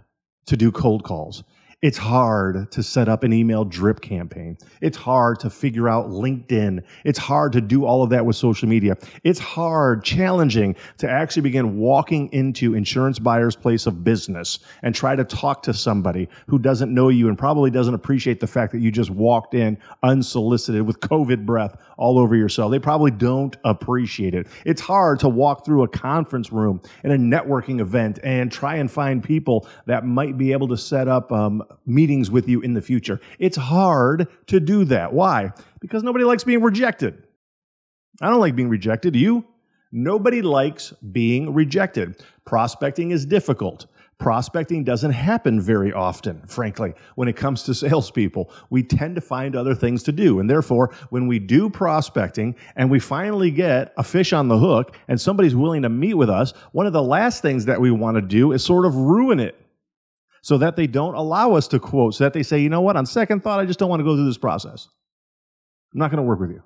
to 0.46 0.56
do 0.56 0.70
cold 0.70 1.02
calls. 1.02 1.42
It's 1.84 1.98
hard 1.98 2.72
to 2.72 2.82
set 2.82 3.10
up 3.10 3.24
an 3.24 3.34
email 3.34 3.62
drip 3.62 4.00
campaign. 4.00 4.56
It's 4.80 4.96
hard 4.96 5.38
to 5.40 5.50
figure 5.50 5.86
out 5.86 6.08
LinkedIn. 6.08 6.82
It's 7.04 7.18
hard 7.18 7.52
to 7.52 7.60
do 7.60 7.84
all 7.84 8.02
of 8.02 8.08
that 8.08 8.24
with 8.24 8.36
social 8.36 8.66
media. 8.70 8.96
It's 9.22 9.38
hard, 9.38 10.02
challenging 10.02 10.76
to 10.96 11.10
actually 11.10 11.42
begin 11.42 11.76
walking 11.76 12.32
into 12.32 12.74
insurance 12.74 13.18
buyer's 13.18 13.54
place 13.54 13.84
of 13.84 14.02
business 14.02 14.60
and 14.80 14.94
try 14.94 15.14
to 15.14 15.24
talk 15.24 15.62
to 15.64 15.74
somebody 15.74 16.26
who 16.46 16.58
doesn't 16.58 16.90
know 16.94 17.10
you 17.10 17.28
and 17.28 17.36
probably 17.36 17.70
doesn't 17.70 17.92
appreciate 17.92 18.40
the 18.40 18.46
fact 18.46 18.72
that 18.72 18.80
you 18.80 18.90
just 18.90 19.10
walked 19.10 19.52
in 19.52 19.76
unsolicited 20.02 20.86
with 20.86 21.00
COVID 21.00 21.44
breath 21.44 21.76
all 21.98 22.18
over 22.18 22.34
yourself. 22.34 22.70
They 22.70 22.78
probably 22.78 23.10
don't 23.10 23.58
appreciate 23.62 24.34
it. 24.34 24.46
It's 24.64 24.80
hard 24.80 25.20
to 25.20 25.28
walk 25.28 25.66
through 25.66 25.82
a 25.82 25.88
conference 25.88 26.50
room 26.50 26.80
in 27.02 27.10
a 27.10 27.18
networking 27.18 27.80
event 27.80 28.20
and 28.24 28.50
try 28.50 28.76
and 28.76 28.90
find 28.90 29.22
people 29.22 29.68
that 29.84 30.06
might 30.06 30.38
be 30.38 30.52
able 30.52 30.68
to 30.68 30.78
set 30.78 31.08
up 31.08 31.30
um, 31.30 31.62
meetings 31.86 32.30
with 32.30 32.48
you 32.48 32.60
in 32.60 32.74
the 32.74 32.82
future. 32.82 33.20
It's 33.38 33.56
hard 33.56 34.28
to 34.46 34.60
do 34.60 34.84
that. 34.86 35.12
Why? 35.12 35.52
Because 35.80 36.02
nobody 36.02 36.24
likes 36.24 36.44
being 36.44 36.62
rejected. 36.62 37.26
I 38.20 38.28
don't 38.30 38.40
like 38.40 38.56
being 38.56 38.68
rejected. 38.68 39.16
You? 39.16 39.44
Nobody 39.92 40.42
likes 40.42 40.92
being 41.12 41.54
rejected. 41.54 42.22
Prospecting 42.44 43.10
is 43.10 43.24
difficult. 43.24 43.86
Prospecting 44.18 44.84
doesn't 44.84 45.10
happen 45.10 45.60
very 45.60 45.92
often, 45.92 46.40
frankly, 46.46 46.94
when 47.16 47.26
it 47.26 47.36
comes 47.36 47.64
to 47.64 47.74
salespeople. 47.74 48.50
We 48.70 48.82
tend 48.82 49.16
to 49.16 49.20
find 49.20 49.56
other 49.56 49.74
things 49.74 50.02
to 50.04 50.12
do. 50.12 50.38
And 50.38 50.48
therefore, 50.48 50.94
when 51.10 51.26
we 51.26 51.38
do 51.40 51.68
prospecting 51.68 52.54
and 52.76 52.90
we 52.90 53.00
finally 53.00 53.50
get 53.50 53.92
a 53.96 54.04
fish 54.04 54.32
on 54.32 54.48
the 54.48 54.58
hook 54.58 54.96
and 55.08 55.20
somebody's 55.20 55.56
willing 55.56 55.82
to 55.82 55.88
meet 55.88 56.14
with 56.14 56.30
us, 56.30 56.52
one 56.72 56.86
of 56.86 56.92
the 56.92 57.02
last 57.02 57.42
things 57.42 57.64
that 57.64 57.80
we 57.80 57.90
want 57.90 58.16
to 58.16 58.22
do 58.22 58.52
is 58.52 58.64
sort 58.64 58.86
of 58.86 58.94
ruin 58.94 59.40
it 59.40 59.63
so 60.44 60.58
that 60.58 60.76
they 60.76 60.86
don't 60.86 61.14
allow 61.14 61.54
us 61.54 61.66
to 61.66 61.80
quote, 61.80 62.14
so 62.14 62.22
that 62.22 62.34
they 62.34 62.42
say, 62.42 62.58
you 62.58 62.68
know 62.68 62.82
what, 62.82 62.98
on 62.98 63.06
second 63.06 63.42
thought, 63.42 63.60
I 63.60 63.64
just 63.64 63.78
don't 63.78 63.88
want 63.88 64.00
to 64.00 64.04
go 64.04 64.14
through 64.14 64.26
this 64.26 64.36
process. 64.36 64.88
I'm 65.94 65.98
not 66.00 66.10
going 66.10 66.18
to 66.18 66.22
work 66.22 66.38
with 66.38 66.50
you. 66.50 66.62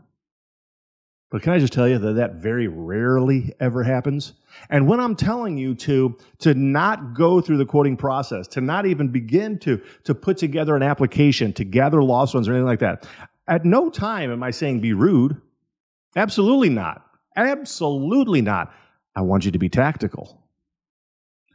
But 1.30 1.42
can 1.42 1.52
I 1.52 1.60
just 1.60 1.72
tell 1.72 1.86
you 1.86 1.96
that 1.96 2.14
that 2.14 2.34
very 2.34 2.66
rarely 2.66 3.54
ever 3.60 3.84
happens? 3.84 4.32
And 4.68 4.88
when 4.88 4.98
I'm 4.98 5.14
telling 5.14 5.58
you 5.58 5.76
to, 5.76 6.18
to 6.38 6.54
not 6.54 7.14
go 7.14 7.40
through 7.40 7.58
the 7.58 7.66
quoting 7.66 7.96
process, 7.96 8.48
to 8.48 8.60
not 8.60 8.84
even 8.84 9.10
begin 9.10 9.60
to, 9.60 9.80
to 10.02 10.12
put 10.12 10.38
together 10.38 10.74
an 10.74 10.82
application, 10.82 11.52
to 11.52 11.62
gather 11.62 12.02
loss 12.02 12.34
runs 12.34 12.48
or 12.48 12.54
anything 12.54 12.66
like 12.66 12.80
that, 12.80 13.06
at 13.46 13.64
no 13.64 13.90
time 13.90 14.32
am 14.32 14.42
I 14.42 14.50
saying 14.50 14.80
be 14.80 14.92
rude. 14.92 15.40
Absolutely 16.16 16.70
not. 16.70 17.06
Absolutely 17.36 18.42
not. 18.42 18.74
I 19.14 19.20
want 19.20 19.44
you 19.44 19.52
to 19.52 19.58
be 19.60 19.68
tactical. 19.68 20.42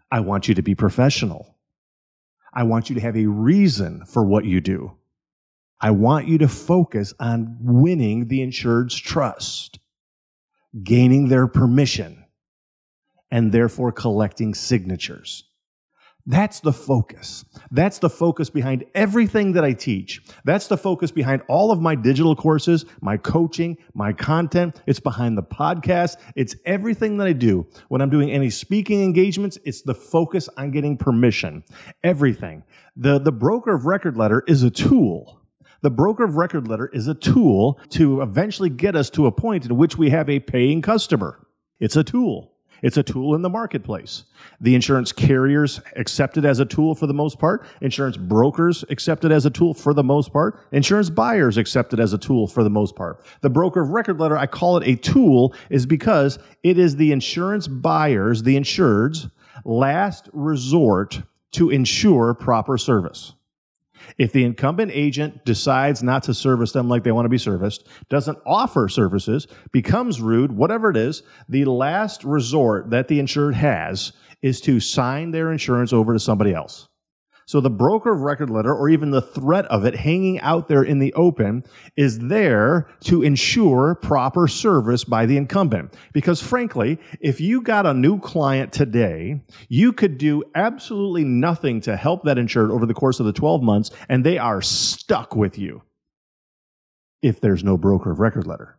I 0.09 0.21
want 0.21 0.47
you 0.47 0.55
to 0.55 0.61
be 0.61 0.73
professional. 0.73 1.53
I 2.55 2.63
want 2.63 2.89
you 2.89 2.95
to 2.95 3.01
have 3.01 3.17
a 3.17 3.25
reason 3.25 4.05
for 4.05 4.23
what 4.23 4.45
you 4.45 4.61
do. 4.61 4.97
I 5.81 5.91
want 5.91 6.27
you 6.27 6.37
to 6.37 6.47
focus 6.47 7.13
on 7.19 7.57
winning 7.59 8.27
the 8.27 8.41
insured's 8.41 8.95
trust, 8.95 9.79
gaining 10.83 11.27
their 11.27 11.47
permission, 11.47 12.25
and 13.31 13.51
therefore 13.51 13.91
collecting 13.91 14.53
signatures. 14.53 15.43
That's 16.25 16.61
the 16.61 16.71
focus. 16.71 17.43
That's 17.71 17.99
the 17.99 18.09
focus 18.09 18.49
behind 18.49 18.85
everything 18.95 19.51
that 19.53 19.65
I 19.65 19.73
teach. 19.73 20.21
That's 20.45 20.67
the 20.67 20.77
focus 20.77 21.11
behind 21.11 21.41
all 21.49 21.69
of 21.69 21.81
my 21.81 21.95
digital 21.95 22.33
courses, 22.33 22.85
my 23.01 23.17
coaching, 23.17 23.77
my 23.93 24.13
content. 24.13 24.81
It's 24.87 25.01
behind 25.01 25.37
the 25.37 25.43
podcast. 25.43 26.15
It's 26.37 26.55
everything 26.65 27.17
that 27.17 27.27
I 27.27 27.33
do. 27.33 27.67
When 27.89 28.01
I'm 28.01 28.09
doing 28.09 28.31
any 28.31 28.49
speaking 28.49 29.03
engagements, 29.03 29.57
it's 29.65 29.81
the 29.81 29.93
focus 29.93 30.47
on 30.55 30.71
getting 30.71 30.95
permission. 30.95 31.63
Everything. 32.05 32.63
The, 32.95 33.19
the 33.19 33.33
broker 33.33 33.73
of 33.73 33.85
record 33.85 34.15
letter 34.15 34.45
is 34.47 34.63
a 34.63 34.71
tool. 34.71 35.41
The 35.81 35.91
broker 35.91 36.23
of 36.23 36.37
record 36.37 36.69
letter 36.69 36.89
is 36.93 37.09
a 37.09 37.15
tool 37.15 37.81
to 37.89 38.21
eventually 38.21 38.69
get 38.69 38.95
us 38.95 39.09
to 39.11 39.27
a 39.27 39.31
point 39.31 39.65
in 39.65 39.75
which 39.75 39.97
we 39.97 40.09
have 40.11 40.29
a 40.29 40.39
paying 40.39 40.81
customer. 40.81 41.45
It's 41.81 41.97
a 41.97 42.03
tool. 42.05 42.52
It's 42.83 42.97
a 42.97 43.03
tool 43.03 43.33
in 43.33 43.41
the 43.41 43.49
marketplace. 43.49 44.25
The 44.59 44.75
insurance 44.75 45.13
carriers 45.13 45.79
accept 45.95 46.37
it 46.37 46.43
as 46.43 46.59
a 46.59 46.65
tool 46.65 46.93
for 46.93 47.07
the 47.07 47.13
most 47.13 47.39
part. 47.39 47.65
Insurance 47.81 48.17
brokers 48.17 48.83
accept 48.89 49.23
it 49.23 49.31
as 49.31 49.45
a 49.45 49.49
tool 49.49 49.73
for 49.73 49.93
the 49.93 50.03
most 50.03 50.33
part. 50.33 50.59
Insurance 50.73 51.09
buyers 51.09 51.57
accept 51.57 51.93
it 51.93 51.99
as 52.01 52.11
a 52.11 52.17
tool 52.17 52.45
for 52.45 52.61
the 52.61 52.69
most 52.69 52.95
part. 52.95 53.25
The 53.39 53.49
broker 53.49 53.81
of 53.81 53.89
record 53.89 54.19
letter, 54.19 54.37
I 54.37 54.47
call 54.47 54.75
it 54.77 54.85
a 54.85 54.97
tool, 54.97 55.55
is 55.69 55.85
because 55.85 56.39
it 56.61 56.77
is 56.77 56.97
the 56.97 57.13
insurance 57.13 57.69
buyers, 57.69 58.43
the 58.43 58.57
insureds, 58.57 59.31
last 59.63 60.29
resort 60.33 61.21
to 61.53 61.69
ensure 61.69 62.33
proper 62.33 62.77
service. 62.77 63.33
If 64.17 64.31
the 64.31 64.43
incumbent 64.43 64.91
agent 64.93 65.45
decides 65.45 66.03
not 66.03 66.23
to 66.23 66.33
service 66.33 66.71
them 66.71 66.87
like 66.87 67.03
they 67.03 67.11
want 67.11 67.25
to 67.25 67.29
be 67.29 67.37
serviced, 67.37 67.87
doesn't 68.09 68.37
offer 68.45 68.87
services, 68.87 69.47
becomes 69.71 70.21
rude, 70.21 70.51
whatever 70.51 70.89
it 70.89 70.97
is, 70.97 71.23
the 71.49 71.65
last 71.65 72.23
resort 72.23 72.89
that 72.89 73.07
the 73.07 73.19
insured 73.19 73.55
has 73.55 74.13
is 74.41 74.61
to 74.61 74.79
sign 74.79 75.31
their 75.31 75.51
insurance 75.51 75.93
over 75.93 76.13
to 76.13 76.19
somebody 76.19 76.53
else. 76.53 76.87
So 77.45 77.59
the 77.59 77.69
broker 77.69 78.11
of 78.13 78.21
record 78.21 78.49
letter 78.49 78.73
or 78.73 78.89
even 78.89 79.11
the 79.11 79.21
threat 79.21 79.65
of 79.65 79.85
it 79.85 79.95
hanging 79.95 80.39
out 80.39 80.67
there 80.67 80.83
in 80.83 80.99
the 80.99 81.13
open 81.13 81.63
is 81.95 82.19
there 82.19 82.87
to 83.01 83.21
ensure 83.21 83.95
proper 83.95 84.47
service 84.47 85.03
by 85.03 85.25
the 85.25 85.37
incumbent. 85.37 85.95
Because 86.13 86.41
frankly, 86.41 86.99
if 87.19 87.41
you 87.41 87.61
got 87.61 87.85
a 87.85 87.93
new 87.93 88.19
client 88.19 88.71
today, 88.71 89.41
you 89.69 89.93
could 89.93 90.17
do 90.17 90.43
absolutely 90.55 91.23
nothing 91.23 91.81
to 91.81 91.95
help 91.95 92.23
that 92.23 92.37
insured 92.37 92.71
over 92.71 92.85
the 92.85 92.93
course 92.93 93.19
of 93.19 93.25
the 93.25 93.33
12 93.33 93.61
months 93.61 93.91
and 94.09 94.23
they 94.23 94.37
are 94.37 94.61
stuck 94.61 95.35
with 95.35 95.57
you 95.57 95.81
if 97.21 97.39
there's 97.39 97.63
no 97.63 97.77
broker 97.77 98.11
of 98.11 98.19
record 98.19 98.45
letter. 98.45 98.77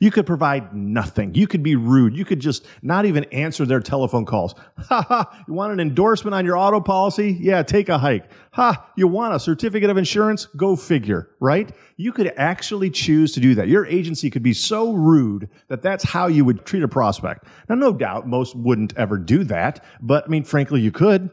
You 0.00 0.10
could 0.10 0.26
provide 0.26 0.74
nothing. 0.74 1.34
You 1.34 1.46
could 1.46 1.62
be 1.62 1.76
rude. 1.76 2.16
You 2.16 2.24
could 2.24 2.40
just 2.40 2.66
not 2.82 3.04
even 3.04 3.24
answer 3.24 3.64
their 3.64 3.80
telephone 3.80 4.24
calls. 4.24 4.54
Ha 4.88 5.02
ha. 5.02 5.44
You 5.48 5.54
want 5.54 5.72
an 5.72 5.80
endorsement 5.80 6.34
on 6.34 6.44
your 6.44 6.58
auto 6.58 6.80
policy? 6.80 7.38
Yeah, 7.40 7.62
take 7.62 7.88
a 7.88 7.96
hike. 7.96 8.24
Ha. 8.52 8.90
You 8.96 9.08
want 9.08 9.34
a 9.34 9.40
certificate 9.40 9.88
of 9.88 9.96
insurance? 9.96 10.46
Go 10.56 10.76
figure, 10.76 11.30
right? 11.40 11.70
You 11.96 12.12
could 12.12 12.32
actually 12.36 12.90
choose 12.90 13.32
to 13.32 13.40
do 13.40 13.54
that. 13.54 13.68
Your 13.68 13.86
agency 13.86 14.30
could 14.30 14.42
be 14.42 14.52
so 14.52 14.92
rude 14.92 15.48
that 15.68 15.80
that's 15.80 16.04
how 16.04 16.26
you 16.26 16.44
would 16.44 16.66
treat 16.66 16.82
a 16.82 16.88
prospect. 16.88 17.46
Now, 17.68 17.76
no 17.76 17.92
doubt 17.92 18.28
most 18.28 18.54
wouldn't 18.56 18.96
ever 18.96 19.16
do 19.16 19.44
that, 19.44 19.82
but 20.02 20.24
I 20.24 20.28
mean, 20.28 20.44
frankly, 20.44 20.80
you 20.80 20.92
could. 20.92 21.30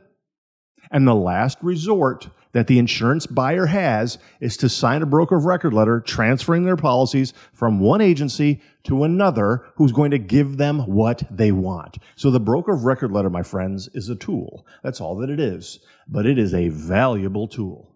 And 0.91 1.07
the 1.07 1.15
last 1.15 1.57
resort 1.61 2.29
that 2.53 2.67
the 2.67 2.79
insurance 2.79 3.25
buyer 3.25 3.65
has 3.65 4.17
is 4.39 4.57
to 4.57 4.69
sign 4.69 5.01
a 5.01 5.05
broker 5.05 5.37
of 5.37 5.45
record 5.45 5.73
letter 5.73 5.99
transferring 5.99 6.63
their 6.63 6.77
policies 6.77 7.33
from 7.53 7.79
one 7.79 8.01
agency 8.01 8.61
to 8.83 9.03
another 9.03 9.65
who's 9.75 9.91
going 9.91 10.11
to 10.11 10.17
give 10.17 10.57
them 10.57 10.79
what 10.79 11.23
they 11.29 11.51
want. 11.51 11.97
So 12.15 12.31
the 12.31 12.39
broker 12.39 12.73
of 12.73 12.83
record 12.83 13.11
letter, 13.11 13.29
my 13.29 13.43
friends, 13.43 13.89
is 13.93 14.09
a 14.09 14.15
tool. 14.15 14.65
That's 14.83 15.01
all 15.01 15.15
that 15.17 15.29
it 15.29 15.39
is. 15.39 15.79
But 16.07 16.25
it 16.25 16.37
is 16.37 16.53
a 16.53 16.69
valuable 16.69 17.47
tool. 17.47 17.95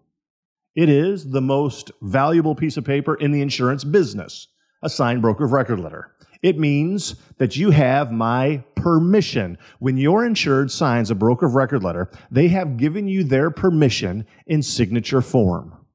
It 0.74 0.88
is 0.88 1.30
the 1.30 1.40
most 1.40 1.90
valuable 2.02 2.54
piece 2.54 2.76
of 2.76 2.84
paper 2.84 3.14
in 3.14 3.32
the 3.32 3.40
insurance 3.40 3.82
business, 3.82 4.48
a 4.82 4.90
signed 4.90 5.22
broker 5.22 5.44
of 5.44 5.52
record 5.52 5.80
letter. 5.80 6.12
It 6.42 6.58
means 6.58 7.16
that 7.38 7.56
you 7.56 7.70
have 7.70 8.12
my 8.12 8.62
permission. 8.74 9.58
When 9.78 9.96
your 9.96 10.24
insured 10.24 10.70
signs 10.70 11.10
a 11.10 11.14
broker 11.14 11.46
of 11.46 11.54
record 11.54 11.82
letter, 11.82 12.10
they 12.30 12.48
have 12.48 12.76
given 12.76 13.08
you 13.08 13.24
their 13.24 13.50
permission 13.50 14.26
in 14.46 14.62
signature 14.62 15.22
form. 15.22 15.85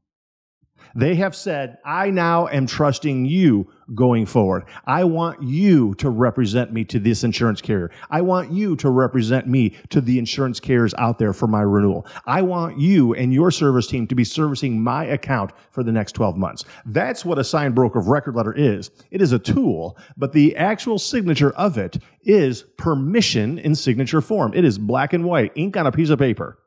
They 0.96 1.16
have 1.16 1.36
said, 1.36 1.78
I 1.86 2.10
now 2.10 2.48
am 2.48 2.68
trusting 2.68 3.26
you 3.26 3.72
going 3.96 4.26
forward. 4.26 4.64
I 4.86 5.04
want 5.04 5.44
you 5.44 5.94
to 5.96 6.10
represent 6.10 6.72
me 6.72 6.86
to 6.86 7.00
this 7.00 7.24
insurance 7.24 7.62
carrier. 7.62 7.92
I 8.10 8.22
want 8.22 8.52
you 8.52 8.76
to 8.78 8.90
represent 8.90 9.48
me 9.48 9.76
to 9.90 10.02
the 10.02 10.18
insurance 10.18 10.60
carriers 10.60 10.94
out 10.98 11.20
there 11.20 11.34
for 11.34 11.48
my 11.48 11.62
renewal. 11.62 12.06
I 12.26 12.42
want 12.42 12.80
you 12.80 13.14
and 13.14 13.34
your 13.34 13.52
service 13.52 13.88
team 13.88 14.08
to 14.08 14.16
be 14.16 14.24
servicing 14.24 14.82
my 14.82 15.06
account 15.06 15.52
for 15.72 15.84
the 15.84 15.92
next 15.92 16.14
12 16.14 16.38
months. 16.38 16.64
That's 16.86 17.26
what 17.26 17.40
a 17.40 17.44
signed 17.44 17.76
broker 17.76 18.00
of 18.00 18.08
record 18.08 18.36
letter 18.36 18.54
is. 18.54 18.92
It 19.12 19.22
is 19.22 19.32
a 19.32 19.40
tool, 19.40 19.98
but 20.18 20.34
the 20.34 20.56
actual 20.56 21.00
signature 21.00 21.52
of 21.52 21.78
it 21.78 21.98
is 22.24 22.64
permission 22.78 23.60
in 23.60 23.76
signature 23.76 24.22
form. 24.22 24.54
It 24.54 24.66
is 24.66 24.78
black 24.78 25.14
and 25.14 25.26
white, 25.26 25.52
ink 25.56 25.76
on 25.78 25.88
a 25.88 25.92
piece 25.92 26.10
of 26.10 26.20
paper 26.20 26.58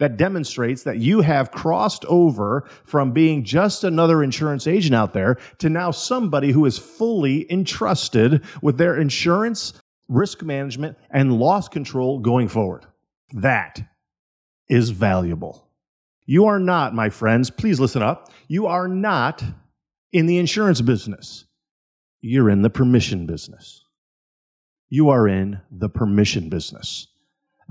that 0.00 0.16
demonstrates 0.16 0.82
that 0.82 0.98
you 0.98 1.20
have 1.20 1.52
crossed 1.52 2.04
over 2.06 2.68
from 2.84 3.12
being 3.12 3.44
just 3.44 3.84
another 3.84 4.22
insurance 4.22 4.66
agent 4.66 4.94
out 4.94 5.12
there 5.12 5.36
to 5.58 5.68
now 5.68 5.90
somebody 5.92 6.50
who 6.50 6.64
is 6.64 6.78
fully 6.78 7.50
entrusted 7.52 8.42
with 8.62 8.78
their 8.78 8.96
insurance, 8.96 9.74
risk 10.08 10.42
management, 10.42 10.98
and 11.10 11.38
loss 11.38 11.68
control 11.68 12.18
going 12.18 12.48
forward. 12.48 12.86
That 13.34 13.82
is 14.68 14.90
valuable. 14.90 15.68
You 16.24 16.46
are 16.46 16.58
not, 16.58 16.94
my 16.94 17.10
friends, 17.10 17.50
please 17.50 17.78
listen 17.78 18.02
up. 18.02 18.32
You 18.48 18.66
are 18.66 18.88
not 18.88 19.44
in 20.12 20.26
the 20.26 20.38
insurance 20.38 20.80
business. 20.80 21.44
You're 22.22 22.50
in 22.50 22.62
the 22.62 22.70
permission 22.70 23.26
business. 23.26 23.84
You 24.88 25.10
are 25.10 25.28
in 25.28 25.60
the 25.70 25.88
permission 25.88 26.48
business. 26.48 27.06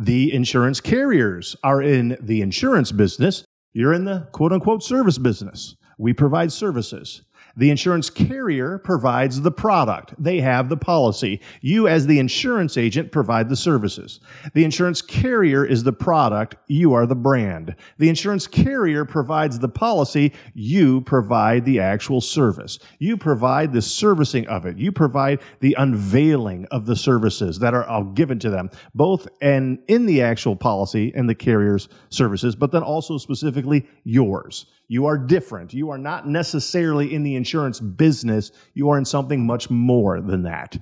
The 0.01 0.31
insurance 0.33 0.79
carriers 0.79 1.57
are 1.61 1.81
in 1.81 2.17
the 2.21 2.41
insurance 2.41 2.93
business. 2.93 3.43
You're 3.73 3.91
in 3.91 4.05
the 4.05 4.29
quote 4.31 4.53
unquote 4.53 4.81
service 4.81 5.17
business. 5.17 5.75
We 5.97 6.13
provide 6.13 6.53
services. 6.53 7.23
The 7.57 7.69
insurance 7.69 8.09
carrier 8.09 8.77
provides 8.77 9.41
the 9.41 9.51
product. 9.51 10.13
They 10.17 10.39
have 10.39 10.69
the 10.69 10.77
policy. 10.77 11.41
You, 11.61 11.87
as 11.87 12.07
the 12.07 12.19
insurance 12.19 12.77
agent, 12.77 13.11
provide 13.11 13.49
the 13.49 13.55
services. 13.55 14.19
The 14.53 14.63
insurance 14.63 15.01
carrier 15.01 15.65
is 15.65 15.83
the 15.83 15.93
product. 15.93 16.55
You 16.67 16.93
are 16.93 17.05
the 17.05 17.15
brand. 17.15 17.75
The 17.97 18.09
insurance 18.09 18.47
carrier 18.47 19.03
provides 19.05 19.59
the 19.59 19.69
policy. 19.69 20.33
You 20.53 21.01
provide 21.01 21.65
the 21.65 21.79
actual 21.79 22.21
service. 22.21 22.79
You 22.99 23.17
provide 23.17 23.73
the 23.73 23.81
servicing 23.81 24.47
of 24.47 24.65
it. 24.65 24.77
You 24.77 24.91
provide 24.91 25.41
the 25.59 25.75
unveiling 25.77 26.65
of 26.71 26.85
the 26.85 26.95
services 26.95 27.59
that 27.59 27.73
are 27.73 28.03
given 28.13 28.39
to 28.39 28.49
them, 28.49 28.69
both 28.95 29.27
in 29.41 29.79
the 29.87 30.21
actual 30.21 30.55
policy 30.55 31.11
and 31.15 31.27
the 31.27 31.35
carrier's 31.35 31.89
services, 32.09 32.55
but 32.55 32.71
then 32.71 32.83
also 32.83 33.17
specifically 33.17 33.87
yours. 34.03 34.67
You 34.91 35.05
are 35.05 35.19
different. 35.19 35.71
You 35.71 35.91
are 35.91 35.99
not 35.99 36.27
necessarily 36.27 37.13
in 37.13 37.21
the 37.21 37.35
insurance 37.39 37.79
business. 37.79 38.51
You 38.75 38.89
are 38.91 38.97
in 38.97 39.05
something 39.05 39.45
much 39.45 39.69
more 39.69 40.21
than 40.21 40.43
that. 40.43 40.77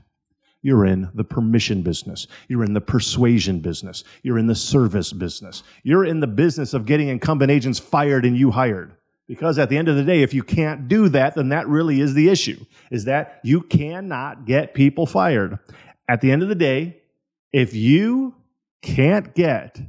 You're 0.62 0.86
in 0.86 1.10
the 1.14 1.24
permission 1.24 1.82
business. 1.84 2.28
You're 2.50 2.66
in 2.66 2.74
the 2.74 2.82
persuasion 2.82 3.62
business. 3.62 4.04
You're 4.24 4.40
in 4.40 4.48
the 4.48 4.56
service 4.56 5.14
business. 5.14 5.64
You're 5.84 6.04
in 6.04 6.20
the 6.20 6.28
business 6.28 6.74
of 6.74 6.86
getting 6.86 7.08
incumbent 7.08 7.52
agents 7.52 7.80
fired 7.80 8.26
and 8.26 8.36
you 8.36 8.52
hired. 8.52 8.92
Because 9.28 9.60
at 9.60 9.70
the 9.70 9.78
end 9.78 9.88
of 9.88 9.96
the 9.96 10.04
day, 10.04 10.24
if 10.24 10.34
you 10.34 10.44
can't 10.44 10.88
do 10.88 11.10
that, 11.10 11.36
then 11.36 11.50
that 11.50 11.68
really 11.68 12.02
is 12.02 12.14
the 12.14 12.30
issue, 12.30 12.60
is 12.92 13.06
that 13.06 13.40
you 13.44 13.62
cannot 13.62 14.46
get 14.46 14.74
people 14.74 15.06
fired. 15.06 15.60
At 16.10 16.22
the 16.22 16.32
end 16.32 16.44
of 16.44 16.50
the 16.50 16.56
day, 16.56 16.98
if 17.52 17.74
you 17.74 18.36
can't 18.82 19.36
get 19.36 19.80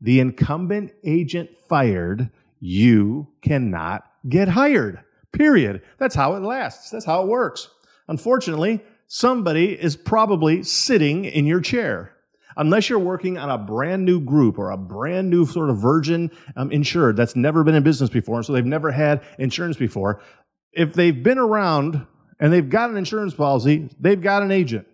the 0.00 0.20
incumbent 0.20 0.92
agent 1.04 1.50
fired, 1.68 2.30
you 2.60 3.28
cannot 3.42 4.04
get 4.28 4.48
hired. 4.48 5.00
Period. 5.34 5.82
That's 5.98 6.14
how 6.14 6.34
it 6.36 6.42
lasts. 6.42 6.90
That's 6.90 7.04
how 7.04 7.22
it 7.22 7.28
works. 7.28 7.68
Unfortunately, 8.08 8.80
somebody 9.08 9.72
is 9.72 9.96
probably 9.96 10.62
sitting 10.62 11.24
in 11.24 11.44
your 11.44 11.60
chair. 11.60 12.12
Unless 12.56 12.88
you're 12.88 13.00
working 13.00 13.36
on 13.36 13.50
a 13.50 13.58
brand 13.58 14.04
new 14.04 14.20
group 14.20 14.58
or 14.58 14.70
a 14.70 14.76
brand 14.76 15.28
new 15.28 15.44
sort 15.44 15.70
of 15.70 15.78
virgin 15.78 16.30
um, 16.54 16.70
insured 16.70 17.16
that's 17.16 17.34
never 17.34 17.64
been 17.64 17.74
in 17.74 17.82
business 17.82 18.10
before, 18.10 18.36
and 18.36 18.46
so 18.46 18.52
they've 18.52 18.64
never 18.64 18.92
had 18.92 19.24
insurance 19.40 19.76
before. 19.76 20.22
If 20.72 20.94
they've 20.94 21.20
been 21.20 21.38
around 21.38 22.06
and 22.38 22.52
they've 22.52 22.70
got 22.70 22.90
an 22.90 22.96
insurance 22.96 23.34
policy, 23.34 23.90
they've 23.98 24.22
got 24.22 24.44
an 24.44 24.52
agent. 24.52 24.86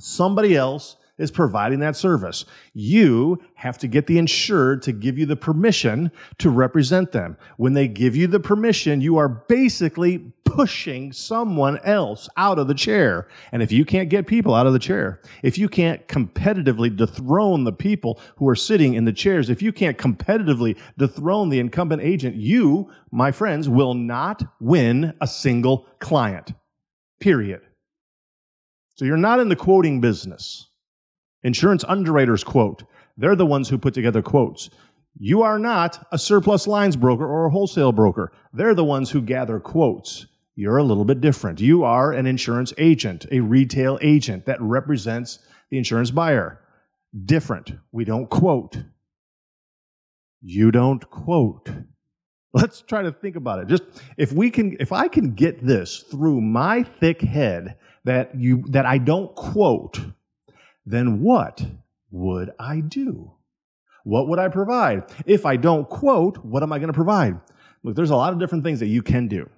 Somebody 0.00 0.56
else 0.56 0.96
is 1.20 1.30
providing 1.30 1.78
that 1.80 1.94
service. 1.94 2.44
You 2.72 3.40
have 3.54 3.78
to 3.78 3.86
get 3.86 4.06
the 4.06 4.18
insured 4.18 4.82
to 4.82 4.92
give 4.92 5.18
you 5.18 5.26
the 5.26 5.36
permission 5.36 6.10
to 6.38 6.50
represent 6.50 7.12
them. 7.12 7.36
When 7.58 7.74
they 7.74 7.86
give 7.86 8.16
you 8.16 8.26
the 8.26 8.40
permission, 8.40 9.00
you 9.00 9.18
are 9.18 9.28
basically 9.28 10.32
pushing 10.44 11.12
someone 11.12 11.78
else 11.84 12.28
out 12.36 12.58
of 12.58 12.66
the 12.66 12.74
chair. 12.74 13.28
And 13.52 13.62
if 13.62 13.70
you 13.70 13.84
can't 13.84 14.08
get 14.08 14.26
people 14.26 14.54
out 14.54 14.66
of 14.66 14.72
the 14.72 14.78
chair, 14.78 15.20
if 15.42 15.58
you 15.58 15.68
can't 15.68 16.06
competitively 16.08 16.94
dethrone 16.94 17.64
the 17.64 17.72
people 17.72 18.18
who 18.36 18.48
are 18.48 18.56
sitting 18.56 18.94
in 18.94 19.04
the 19.04 19.12
chairs, 19.12 19.50
if 19.50 19.62
you 19.62 19.72
can't 19.72 19.98
competitively 19.98 20.76
dethrone 20.98 21.50
the 21.50 21.60
incumbent 21.60 22.02
agent, 22.02 22.34
you, 22.34 22.90
my 23.12 23.30
friends, 23.30 23.68
will 23.68 23.94
not 23.94 24.42
win 24.58 25.14
a 25.20 25.26
single 25.26 25.86
client. 26.00 26.52
Period. 27.20 27.60
So 28.94 29.04
you're 29.04 29.16
not 29.16 29.40
in 29.40 29.48
the 29.48 29.56
quoting 29.56 30.00
business. 30.00 30.69
Insurance 31.42 31.84
underwriters 31.88 32.44
quote. 32.44 32.84
They're 33.16 33.36
the 33.36 33.46
ones 33.46 33.68
who 33.68 33.78
put 33.78 33.94
together 33.94 34.22
quotes. 34.22 34.70
You 35.18 35.42
are 35.42 35.58
not 35.58 36.06
a 36.12 36.18
surplus 36.18 36.66
lines 36.66 36.96
broker 36.96 37.26
or 37.26 37.46
a 37.46 37.50
wholesale 37.50 37.92
broker. 37.92 38.32
They're 38.52 38.74
the 38.74 38.84
ones 38.84 39.10
who 39.10 39.20
gather 39.20 39.58
quotes. 39.58 40.26
You're 40.54 40.78
a 40.78 40.84
little 40.84 41.04
bit 41.04 41.20
different. 41.20 41.60
You 41.60 41.84
are 41.84 42.12
an 42.12 42.26
insurance 42.26 42.72
agent, 42.78 43.26
a 43.30 43.40
retail 43.40 43.98
agent 44.02 44.46
that 44.46 44.60
represents 44.60 45.38
the 45.70 45.78
insurance 45.78 46.10
buyer. 46.10 46.60
Different. 47.24 47.72
We 47.92 48.04
don't 48.04 48.28
quote. 48.28 48.78
You 50.42 50.70
don't 50.70 51.08
quote. 51.10 51.70
Let's 52.52 52.82
try 52.82 53.02
to 53.02 53.12
think 53.12 53.36
about 53.36 53.60
it. 53.60 53.68
Just 53.68 53.84
if 54.16 54.32
we 54.32 54.50
can, 54.50 54.76
if 54.80 54.92
I 54.92 55.08
can 55.08 55.34
get 55.34 55.64
this 55.64 55.98
through 56.10 56.40
my 56.40 56.82
thick 56.82 57.20
head 57.20 57.76
that 58.04 58.34
you, 58.34 58.64
that 58.68 58.86
I 58.86 58.98
don't 58.98 59.34
quote, 59.36 60.00
then 60.90 61.20
what 61.22 61.64
would 62.10 62.50
I 62.58 62.80
do? 62.80 63.32
What 64.04 64.28
would 64.28 64.38
I 64.38 64.48
provide? 64.48 65.04
If 65.26 65.46
I 65.46 65.56
don't 65.56 65.88
quote, 65.88 66.38
what 66.38 66.62
am 66.62 66.72
I 66.72 66.78
going 66.78 66.88
to 66.88 66.94
provide? 66.94 67.38
Look, 67.82 67.96
there's 67.96 68.10
a 68.10 68.16
lot 68.16 68.32
of 68.32 68.38
different 68.38 68.64
things 68.64 68.80
that 68.80 68.88
you 68.88 69.02
can 69.02 69.28
do. 69.28 69.48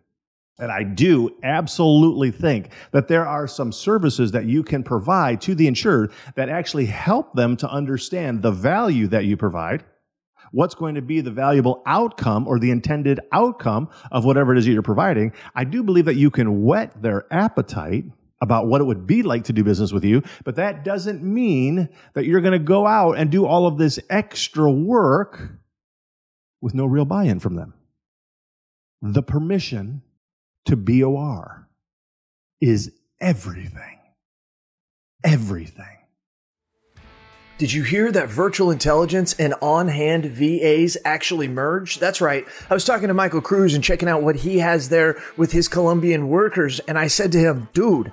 And 0.58 0.70
I 0.70 0.82
do 0.82 1.34
absolutely 1.42 2.30
think 2.30 2.70
that 2.92 3.08
there 3.08 3.26
are 3.26 3.48
some 3.48 3.72
services 3.72 4.32
that 4.32 4.44
you 4.44 4.62
can 4.62 4.82
provide 4.82 5.40
to 5.42 5.54
the 5.54 5.66
insured 5.66 6.12
that 6.34 6.48
actually 6.48 6.86
help 6.86 7.32
them 7.34 7.56
to 7.58 7.68
understand 7.70 8.42
the 8.42 8.52
value 8.52 9.06
that 9.08 9.24
you 9.24 9.36
provide, 9.36 9.84
what's 10.52 10.74
going 10.74 10.94
to 10.94 11.02
be 11.02 11.20
the 11.20 11.30
valuable 11.30 11.82
outcome 11.86 12.46
or 12.46 12.58
the 12.58 12.70
intended 12.70 13.18
outcome 13.32 13.88
of 14.10 14.24
whatever 14.24 14.52
it 14.52 14.58
is 14.58 14.66
that 14.66 14.72
you're 14.72 14.82
providing. 14.82 15.32
I 15.54 15.64
do 15.64 15.82
believe 15.82 16.04
that 16.04 16.16
you 16.16 16.30
can 16.30 16.62
whet 16.62 17.00
their 17.00 17.26
appetite 17.32 18.04
about 18.42 18.66
what 18.66 18.80
it 18.80 18.84
would 18.84 19.06
be 19.06 19.22
like 19.22 19.44
to 19.44 19.52
do 19.52 19.64
business 19.64 19.92
with 19.92 20.04
you, 20.04 20.22
but 20.44 20.56
that 20.56 20.84
doesn't 20.84 21.22
mean 21.22 21.88
that 22.12 22.26
you're 22.26 22.40
going 22.40 22.52
to 22.52 22.58
go 22.58 22.86
out 22.86 23.12
and 23.12 23.30
do 23.30 23.46
all 23.46 23.66
of 23.66 23.78
this 23.78 23.98
extra 24.10 24.70
work 24.70 25.52
with 26.60 26.74
no 26.74 26.84
real 26.84 27.04
buy 27.04 27.24
in 27.24 27.38
from 27.38 27.54
them. 27.54 27.72
The 29.00 29.22
permission 29.22 30.02
to 30.66 30.76
BOR 30.76 31.68
is 32.60 32.92
everything. 33.20 33.98
Everything. 35.24 35.98
Did 37.58 37.72
you 37.72 37.84
hear 37.84 38.10
that 38.10 38.28
virtual 38.28 38.72
intelligence 38.72 39.34
and 39.34 39.54
on 39.62 39.86
hand 39.86 40.24
VAs 40.24 40.96
actually 41.04 41.46
merge? 41.46 42.00
That's 42.00 42.20
right. 42.20 42.44
I 42.68 42.74
was 42.74 42.84
talking 42.84 43.06
to 43.06 43.14
Michael 43.14 43.40
Cruz 43.40 43.74
and 43.74 43.84
checking 43.84 44.08
out 44.08 44.24
what 44.24 44.34
he 44.34 44.58
has 44.58 44.88
there 44.88 45.22
with 45.36 45.52
his 45.52 45.68
Colombian 45.68 46.28
workers, 46.28 46.80
and 46.80 46.98
I 46.98 47.06
said 47.06 47.30
to 47.32 47.38
him, 47.38 47.68
dude, 47.72 48.12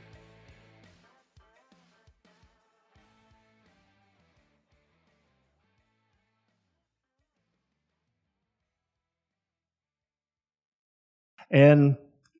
And 11.51 11.97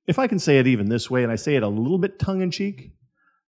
if 0.07 0.17
I 0.17 0.27
can 0.27 0.39
say 0.39 0.57
it 0.57 0.67
even 0.67 0.89
this 0.89 1.09
way, 1.11 1.23
and 1.23 1.31
I 1.31 1.35
say 1.35 1.55
it 1.55 1.63
a 1.63 1.67
little 1.67 1.97
bit 1.97 2.17
tongue 2.17 2.41
in 2.41 2.49
cheek, 2.49 2.91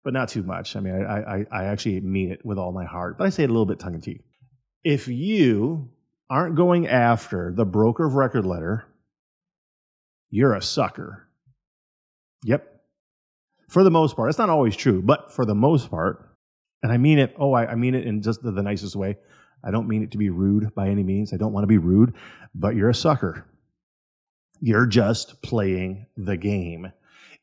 but 0.04 0.14
not 0.14 0.30
too 0.30 0.44
much. 0.44 0.76
I 0.76 0.82
mean, 0.82 0.94
I, 0.94 1.22
I, 1.22 1.46
I 1.52 1.64
actually 1.66 2.02
mean 2.02 2.32
it 2.32 2.46
with 2.46 2.58
all 2.58 2.72
my 2.74 2.86
heart, 2.86 3.18
but 3.18 3.26
I 3.26 3.30
say 3.30 3.44
it 3.44 3.50
a 3.50 3.54
little 3.54 3.66
bit 3.66 3.80
tongue 3.80 3.96
in 3.96 4.02
cheek. 4.02 4.22
If 4.84 5.08
you 5.08 5.90
aren't 6.30 6.56
going 6.56 6.88
after 6.88 7.54
the 7.56 7.66
broker 7.66 8.06
of 8.06 8.16
record 8.16 8.46
letter, 8.46 8.86
you're 10.30 10.54
a 10.54 10.62
sucker. 10.62 11.28
Yep, 12.44 12.68
For 13.70 13.84
the 13.84 13.92
most 13.92 14.18
part, 14.18 14.30
it's 14.30 14.38
not 14.40 14.50
always 14.50 14.76
true, 14.76 15.02
but 15.02 15.32
for 15.32 15.46
the 15.46 15.56
most 15.56 15.90
part, 15.90 16.30
and 16.82 16.92
I 16.92 16.98
mean 16.98 17.20
it, 17.20 17.34
oh, 17.40 17.54
I, 17.54 17.68
I 17.68 17.76
mean 17.76 17.96
it 17.96 18.06
in 18.06 18.22
just 18.22 18.44
the, 18.44 18.52
the 18.52 18.62
nicest 18.62 18.98
way. 18.98 19.18
I 19.64 19.72
don't 19.72 19.88
mean 19.88 20.04
it 20.04 20.12
to 20.12 20.18
be 20.18 20.30
rude 20.30 20.76
by 20.76 20.90
any 20.90 21.04
means. 21.04 21.34
I 21.34 21.38
don't 21.38 21.54
want 21.54 21.64
to 21.64 21.68
be 21.68 21.78
rude, 21.78 22.16
but 22.54 22.76
you're 22.76 22.90
a 22.90 22.96
sucker. 22.96 23.46
You're 24.66 24.86
just 24.86 25.42
playing 25.42 26.06
the 26.16 26.38
game. 26.38 26.94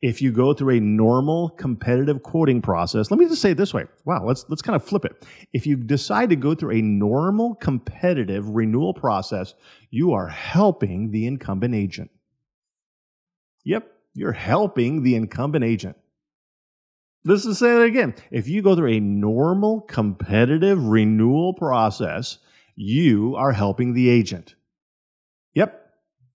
If 0.01 0.23
you 0.23 0.33
go 0.33 0.55
through 0.55 0.77
a 0.77 0.81
normal 0.81 1.51
competitive 1.51 2.23
quoting 2.23 2.63
process, 2.63 3.11
let 3.11 3.21
me 3.21 3.29
just 3.29 3.43
say 3.43 3.51
it 3.51 3.59
this 3.59 3.75
way. 3.75 3.85
Wow, 4.07 4.25
let's 4.25 4.47
let's 4.49 4.63
kind 4.63 4.75
of 4.75 4.83
flip 4.83 5.05
it. 5.05 5.27
If 5.53 5.67
you 5.67 5.77
decide 5.77 6.31
to 6.31 6.37
go 6.37 6.55
through 6.55 6.77
a 6.77 6.81
normal 6.81 7.57
competitive 7.57 8.49
renewal 8.49 8.95
process, 8.95 9.53
you 9.91 10.15
are 10.15 10.29
helping 10.29 11.11
the 11.11 11.27
incumbent 11.27 11.75
agent. 11.75 12.11
Yep, 13.65 13.93
you're 14.15 14.33
helping 14.33 15.03
the 15.03 15.15
incumbent 15.15 15.67
agent. 15.67 15.99
Let's 17.27 17.45
just 17.45 17.61
say 17.61 17.83
it 17.83 17.87
again. 17.87 18.15
If 18.31 18.49
you 18.49 18.63
go 18.63 18.75
through 18.75 18.93
a 18.93 19.01
normal 19.01 19.83
competitive 19.83 20.83
renewal 20.83 21.53
process, 21.53 22.39
you 22.77 23.37
are 23.37 23.53
helping 23.53 23.93
the 23.93 24.09
agent. 24.09 24.55
Yep, 25.53 25.87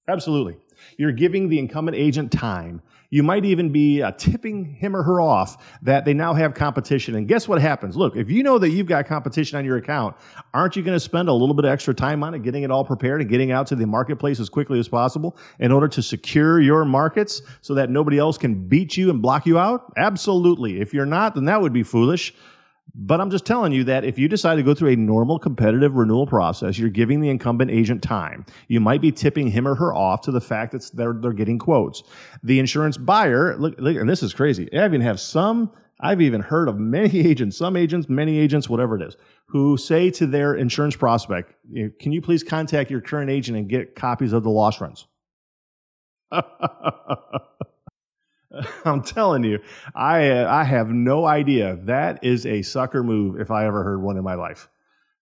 absolutely. 0.08 0.58
You're 0.98 1.12
giving 1.12 1.50
the 1.50 1.60
incumbent 1.60 1.98
agent 1.98 2.32
time. 2.32 2.82
You 3.10 3.24
might 3.24 3.46
even 3.46 3.72
be 3.72 4.02
uh, 4.02 4.12
tipping 4.12 4.66
him 4.66 4.96
or 4.96 5.04
her 5.04 5.22
off 5.22 5.64
that 5.84 6.06
they 6.06 6.14
now 6.14 6.34
have 6.34 6.54
competition. 6.54 7.16
And 7.16 7.28
guess 7.28 7.48
what 7.48 7.62
happens? 7.62 7.96
Look, 7.96 8.16
if 8.16 8.30
you 8.30 8.44
know 8.44 8.58
that 8.58 8.70
you've 8.70 8.88
got 8.88 9.06
competition 9.06 9.58
on 9.58 9.64
your 9.64 9.78
account, 9.78 10.16
aren't 10.54 10.76
you 10.76 10.84
going 10.84 10.96
to 10.96 11.00
spend 11.00 11.30
a 11.30 11.34
little 11.34 11.56
bit 11.56 11.66
of 11.66 11.72
extra 11.72 11.94
time 11.94 12.24
on 12.24 12.34
it, 12.34 12.44
getting 12.44 12.64
it 12.64 12.72
all 12.72 12.84
prepared 12.84 13.22
and 13.22 13.30
getting 13.30 13.52
out 13.52 13.68
to 13.68 13.76
the 13.76 13.86
marketplace 13.86 14.40
as 14.40 14.50
quickly 14.50 14.80
as 14.80 14.88
possible 14.88 15.38
in 15.60 15.72
order 15.72 15.88
to 15.88 16.02
secure 16.02 16.60
your 16.60 16.84
markets 16.84 17.42
so 17.62 17.74
that 17.76 17.90
nobody 17.90 18.18
else 18.18 18.38
can 18.38 18.68
beat 18.68 18.98
you 18.98 19.10
and 19.10 19.22
block 19.22 19.46
you 19.46 19.58
out? 19.58 19.94
Absolutely. 19.98 20.82
If 20.82 20.94
you're 20.94 21.06
not, 21.06 21.36
then 21.36 21.46
that 21.46 21.62
would 21.62 21.74
be 21.74 21.84
foolish. 21.84 22.34
But 22.94 23.20
I'm 23.20 23.30
just 23.30 23.46
telling 23.46 23.72
you 23.72 23.84
that 23.86 24.06
if 24.06 24.20
you 24.20 24.28
decide 24.28 24.56
to 24.56 24.64
go 24.64 24.74
through 24.74 24.92
a 24.92 24.96
normal 24.96 25.40
competitive 25.40 25.96
renewal 25.96 26.28
process, 26.28 26.78
you're 26.78 26.90
giving 26.90 27.20
the 27.20 27.30
incumbent 27.30 27.72
agent 27.72 28.02
time. 28.04 28.46
You 28.68 28.80
might 28.80 29.02
be 29.02 29.12
tipping 29.12 29.50
him 29.50 29.68
or 29.68 29.76
her 29.76 29.94
off 29.94 30.22
to 30.22 30.32
the 30.32 30.40
fact 30.40 30.72
that 30.72 30.90
they're, 30.94 31.14
they're 31.14 31.34
getting 31.34 31.60
quotes. 31.60 32.04
The 32.44 32.60
insurance 32.60 32.98
buyer, 32.98 33.58
look, 33.58 33.76
look, 33.80 33.98
and 33.98 34.08
this 34.08 34.24
is 34.24 34.34
crazy. 34.34 34.72
I 34.72 34.86
even 34.86 35.02
have 35.02 35.20
some, 35.20 35.72
I've 36.00 36.22
even 36.22 36.42
heard 36.42 36.70
of 36.70 36.78
many 36.80 37.20
agents, 37.28 37.58
some 37.58 37.76
agents, 37.76 38.08
many 38.08 38.38
agents, 38.38 38.70
whatever 38.70 38.96
it 38.96 39.02
is, 39.02 39.18
who 39.48 39.78
say 39.78 40.10
to 40.12 40.26
their 40.26 40.56
insurance 40.56 40.96
prospect, 40.96 41.54
can 42.00 42.12
you 42.12 42.22
please 42.22 42.44
contact 42.44 42.92
your 42.92 43.02
current 43.02 43.30
agent 43.30 43.58
and 43.58 43.68
get 43.68 43.96
copies 43.96 44.32
of 44.32 44.44
the 44.44 44.50
loss 44.50 44.80
runs? 44.80 45.08
I'm 48.86 49.02
telling 49.02 49.44
you, 49.44 49.60
I 49.94 50.46
I 50.46 50.64
have 50.64 50.90
no 50.90 51.26
idea. 51.26 51.78
That 51.84 52.24
is 52.24 52.46
a 52.46 52.62
sucker 52.62 53.04
move 53.04 53.40
if 53.40 53.52
I 53.52 53.66
ever 53.66 53.84
heard 53.84 54.02
one 54.02 54.18
in 54.18 54.24
my 54.24 54.36
life. 54.36 54.68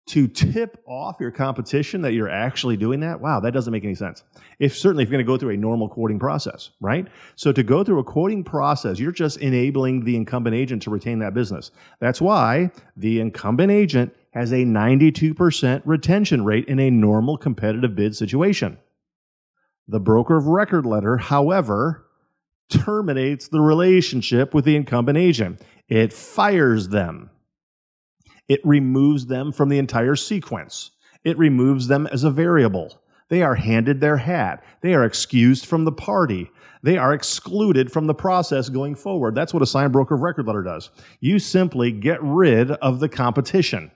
To 0.07 0.27
tip 0.27 0.83
off 0.85 1.18
your 1.21 1.31
competition 1.31 2.03
that 2.03 2.12
you're 2.12 2.29
actually 2.29 2.77
doing 2.77 3.01
that, 3.01 3.21
wow, 3.21 3.38
that 3.38 3.53
doesn't 3.53 3.73
make 3.73 3.85
any 3.85 3.95
sense. 3.95 4.25
If 4.59 4.77
certainly 4.77 5.05
if 5.05 5.09
you're 5.09 5.16
going 5.16 5.25
to 5.25 5.33
go 5.33 5.38
through 5.38 5.55
a 5.55 5.57
normal 5.57 5.88
quoting 5.88 6.18
process, 6.18 6.71
right? 6.81 7.07
So 7.37 7.53
to 7.53 7.62
go 7.62 7.85
through 7.85 8.01
a 8.01 8.05
quoting 8.05 8.42
process, 8.42 8.99
you're 8.99 9.12
just 9.12 9.38
enabling 9.38 10.05
the 10.05 10.16
incumbent 10.16 10.57
agent 10.57 10.83
to 10.83 10.90
retain 10.90 11.21
that 11.21 11.35
business. 11.35 11.71
That's 12.01 12.21
why 12.21 12.73
the 12.97 13.21
incumbent 13.21 13.71
agent 13.71 14.12
has 14.33 14.51
a 14.51 14.64
92% 14.64 15.83
retention 15.85 16.45
rate 16.45 16.66
in 16.66 16.81
a 16.81 16.90
normal 16.90 17.38
competitive 17.38 17.95
bid 17.95 18.16
situation. 18.16 18.79
The 19.87 20.01
broker 20.01 20.37
of 20.37 20.47
record 20.47 20.85
letter, 20.85 21.16
however, 21.16 22.07
terminates 22.73 23.49
the 23.49 23.61
relationship 23.61 24.55
with 24.55 24.65
the 24.65 24.77
incumbent 24.77 25.19
agent. 25.19 25.61
It 25.89 26.13
fires 26.13 26.89
them. 26.89 27.31
It 28.49 28.61
removes 28.65 29.27
them 29.27 29.53
from 29.53 29.69
the 29.69 29.79
entire 29.79 30.17
sequence. 30.17 30.91
It 31.25 31.39
removes 31.39 31.87
them 31.87 32.07
as 32.09 32.25
a 32.25 32.31
variable. 32.31 33.01
They 33.29 33.43
are 33.43 33.55
handed 33.55 34.01
their 34.01 34.17
hat. 34.17 34.65
They 34.81 34.95
are 34.95 35.05
excused 35.05 35.67
from 35.67 35.85
the 35.85 35.93
party. 35.93 36.51
They 36.83 36.99
are 36.99 37.15
excluded 37.15 37.93
from 37.93 38.07
the 38.07 38.15
process 38.15 38.69
going 38.69 38.95
forward. 38.95 39.35
That's 39.35 39.55
what 39.55 39.63
a 39.63 39.67
signed 39.67 39.93
broker 39.93 40.17
of 40.17 40.21
record 40.21 40.47
letter 40.47 40.63
does. 40.63 40.91
You 41.21 41.39
simply 41.39 41.93
get 41.93 42.23
rid 42.23 42.73
of 42.73 43.01
the 43.01 43.09
competition. 43.09 43.91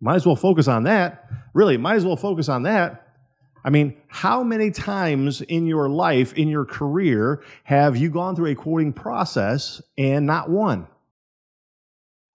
Might 0.00 0.16
as 0.16 0.26
well 0.26 0.36
focus 0.36 0.66
on 0.66 0.84
that. 0.84 1.28
Really, 1.54 1.76
might 1.76 1.96
as 1.96 2.04
well 2.04 2.16
focus 2.16 2.48
on 2.48 2.64
that 2.64 3.11
I 3.64 3.70
mean, 3.70 3.96
how 4.08 4.42
many 4.42 4.70
times 4.70 5.40
in 5.40 5.66
your 5.66 5.88
life, 5.88 6.32
in 6.34 6.48
your 6.48 6.64
career, 6.64 7.42
have 7.64 7.96
you 7.96 8.10
gone 8.10 8.34
through 8.34 8.50
a 8.50 8.54
quoting 8.54 8.92
process 8.92 9.80
and 9.96 10.26
not 10.26 10.50
won? 10.50 10.88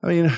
I 0.01 0.07
mean, 0.07 0.31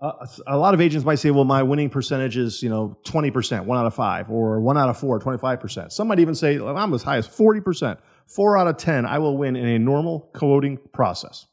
a 0.00 0.56
lot 0.56 0.74
of 0.74 0.80
agents 0.80 1.04
might 1.04 1.16
say, 1.16 1.30
well, 1.30 1.44
my 1.44 1.62
winning 1.62 1.90
percentage 1.90 2.36
is, 2.36 2.62
you 2.62 2.68
know, 2.68 2.96
20%, 3.04 3.64
one 3.64 3.78
out 3.78 3.86
of 3.86 3.94
five, 3.94 4.30
or 4.30 4.60
one 4.60 4.76
out 4.76 4.88
of 4.88 4.98
four, 4.98 5.18
25%. 5.20 5.92
Some 5.92 6.08
might 6.08 6.18
even 6.18 6.34
say, 6.34 6.58
I'm 6.58 6.92
as 6.94 7.02
high 7.02 7.16
as 7.16 7.26
40%. 7.26 7.98
Four 8.26 8.58
out 8.58 8.68
of 8.68 8.76
10, 8.76 9.06
I 9.06 9.18
will 9.18 9.38
win 9.38 9.56
in 9.56 9.66
a 9.66 9.78
normal 9.78 10.30
quoting 10.34 10.78
process. 10.92 11.46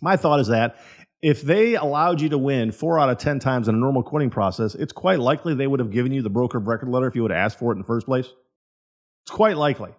My 0.00 0.16
thought 0.16 0.40
is 0.40 0.48
that 0.48 0.76
if 1.20 1.42
they 1.42 1.74
allowed 1.74 2.20
you 2.20 2.28
to 2.28 2.38
win 2.38 2.70
four 2.70 2.98
out 2.98 3.10
of 3.10 3.18
10 3.18 3.40
times 3.40 3.68
in 3.68 3.74
a 3.74 3.78
normal 3.78 4.02
quoting 4.02 4.30
process, 4.30 4.74
it's 4.74 4.92
quite 4.92 5.18
likely 5.18 5.54
they 5.54 5.66
would 5.66 5.80
have 5.80 5.90
given 5.90 6.12
you 6.12 6.22
the 6.22 6.30
broker 6.30 6.58
of 6.58 6.68
record 6.68 6.88
letter 6.88 7.06
if 7.06 7.16
you 7.16 7.22
would 7.22 7.32
have 7.32 7.38
asked 7.38 7.58
for 7.58 7.72
it 7.72 7.74
in 7.74 7.78
the 7.78 7.86
first 7.86 8.06
place. 8.06 8.32
It's 9.24 9.30
quite 9.32 9.56
likely 9.56 9.90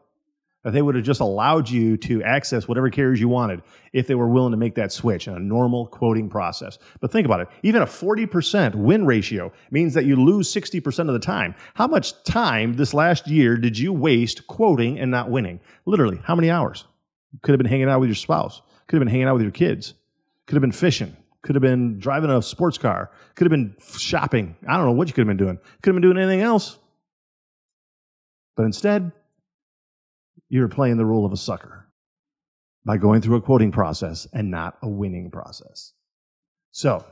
that 0.64 0.72
they 0.72 0.82
would 0.82 0.96
have 0.96 1.04
just 1.04 1.22
allowed 1.22 1.70
you 1.70 1.98
to 1.98 2.24
access 2.24 2.68
whatever 2.68 2.90
carriers 2.90 3.20
you 3.20 3.30
wanted 3.30 3.62
if 3.94 4.08
they 4.08 4.16
were 4.16 4.28
willing 4.28 4.52
to 4.52 4.58
make 4.58 4.76
that 4.76 4.92
switch 4.92 5.28
in 5.28 5.34
a 5.34 5.40
normal 5.40 5.88
quoting 5.88 6.30
process. 6.30 6.78
But 7.00 7.12
think 7.12 7.26
about 7.26 7.42
it. 7.42 7.48
Even 7.64 7.82
a 7.82 7.86
40% 7.86 8.76
win 8.76 9.06
ratio 9.06 9.52
means 9.72 9.94
that 9.94 10.06
you 10.06 10.16
lose 10.16 10.54
60% 10.54 11.08
of 11.08 11.14
the 11.14 11.20
time. 11.20 11.56
How 11.76 11.88
much 11.88 12.24
time 12.24 12.74
this 12.74 12.94
last 12.94 13.28
year 13.28 13.58
did 13.58 13.78
you 13.78 13.94
waste 13.94 14.48
quoting 14.48 15.00
and 15.00 15.12
not 15.12 15.30
winning? 15.30 15.60
Literally, 15.86 16.20
how 16.24 16.36
many 16.36 16.50
hours? 16.50 16.86
You 17.32 17.40
could 17.42 17.54
have 17.54 17.60
been 17.60 17.70
hanging 17.70 17.90
out 17.90 18.00
with 18.00 18.10
your 18.10 18.16
spouse. 18.16 18.62
Could 18.88 18.98
have 18.98 19.06
been 19.06 19.12
hanging 19.12 19.28
out 19.28 19.36
with 19.36 19.44
your 19.44 19.52
kids 19.52 19.94
could 20.50 20.56
have 20.56 20.62
been 20.62 20.72
fishing. 20.72 21.16
Could 21.44 21.54
have 21.54 21.62
been 21.62 22.00
driving 22.00 22.32
a 22.32 22.42
sports 22.42 22.80
car. 22.80 23.12
Could 23.36 23.46
have 23.46 23.52
been 23.52 23.76
shopping. 24.00 24.56
I 24.68 24.78
don't 24.78 24.88
know 24.88 24.94
what 24.94 25.08
you 25.08 25.14
could 25.14 25.22
have 25.22 25.28
been 25.28 25.38
doing. 25.38 25.60
Could 25.84 25.94
have 25.94 26.02
been 26.02 26.02
doing 26.02 26.18
anything 26.18 26.42
else. 26.42 26.80
But 28.58 28.64
instead, 28.64 29.12
you're 30.50 30.68
playing 30.68 30.98
the 30.98 31.06
role 31.06 31.24
of 31.24 31.32
a 31.32 31.38
sucker 31.38 31.88
by 32.84 32.98
going 32.98 33.22
through 33.22 33.36
a 33.36 33.42
quoting 33.42 33.72
process 33.72 34.28
and 34.34 34.50
not 34.50 34.76
a 34.82 34.90
winning 34.90 35.30
process. 35.30 35.94
So, 36.72 37.06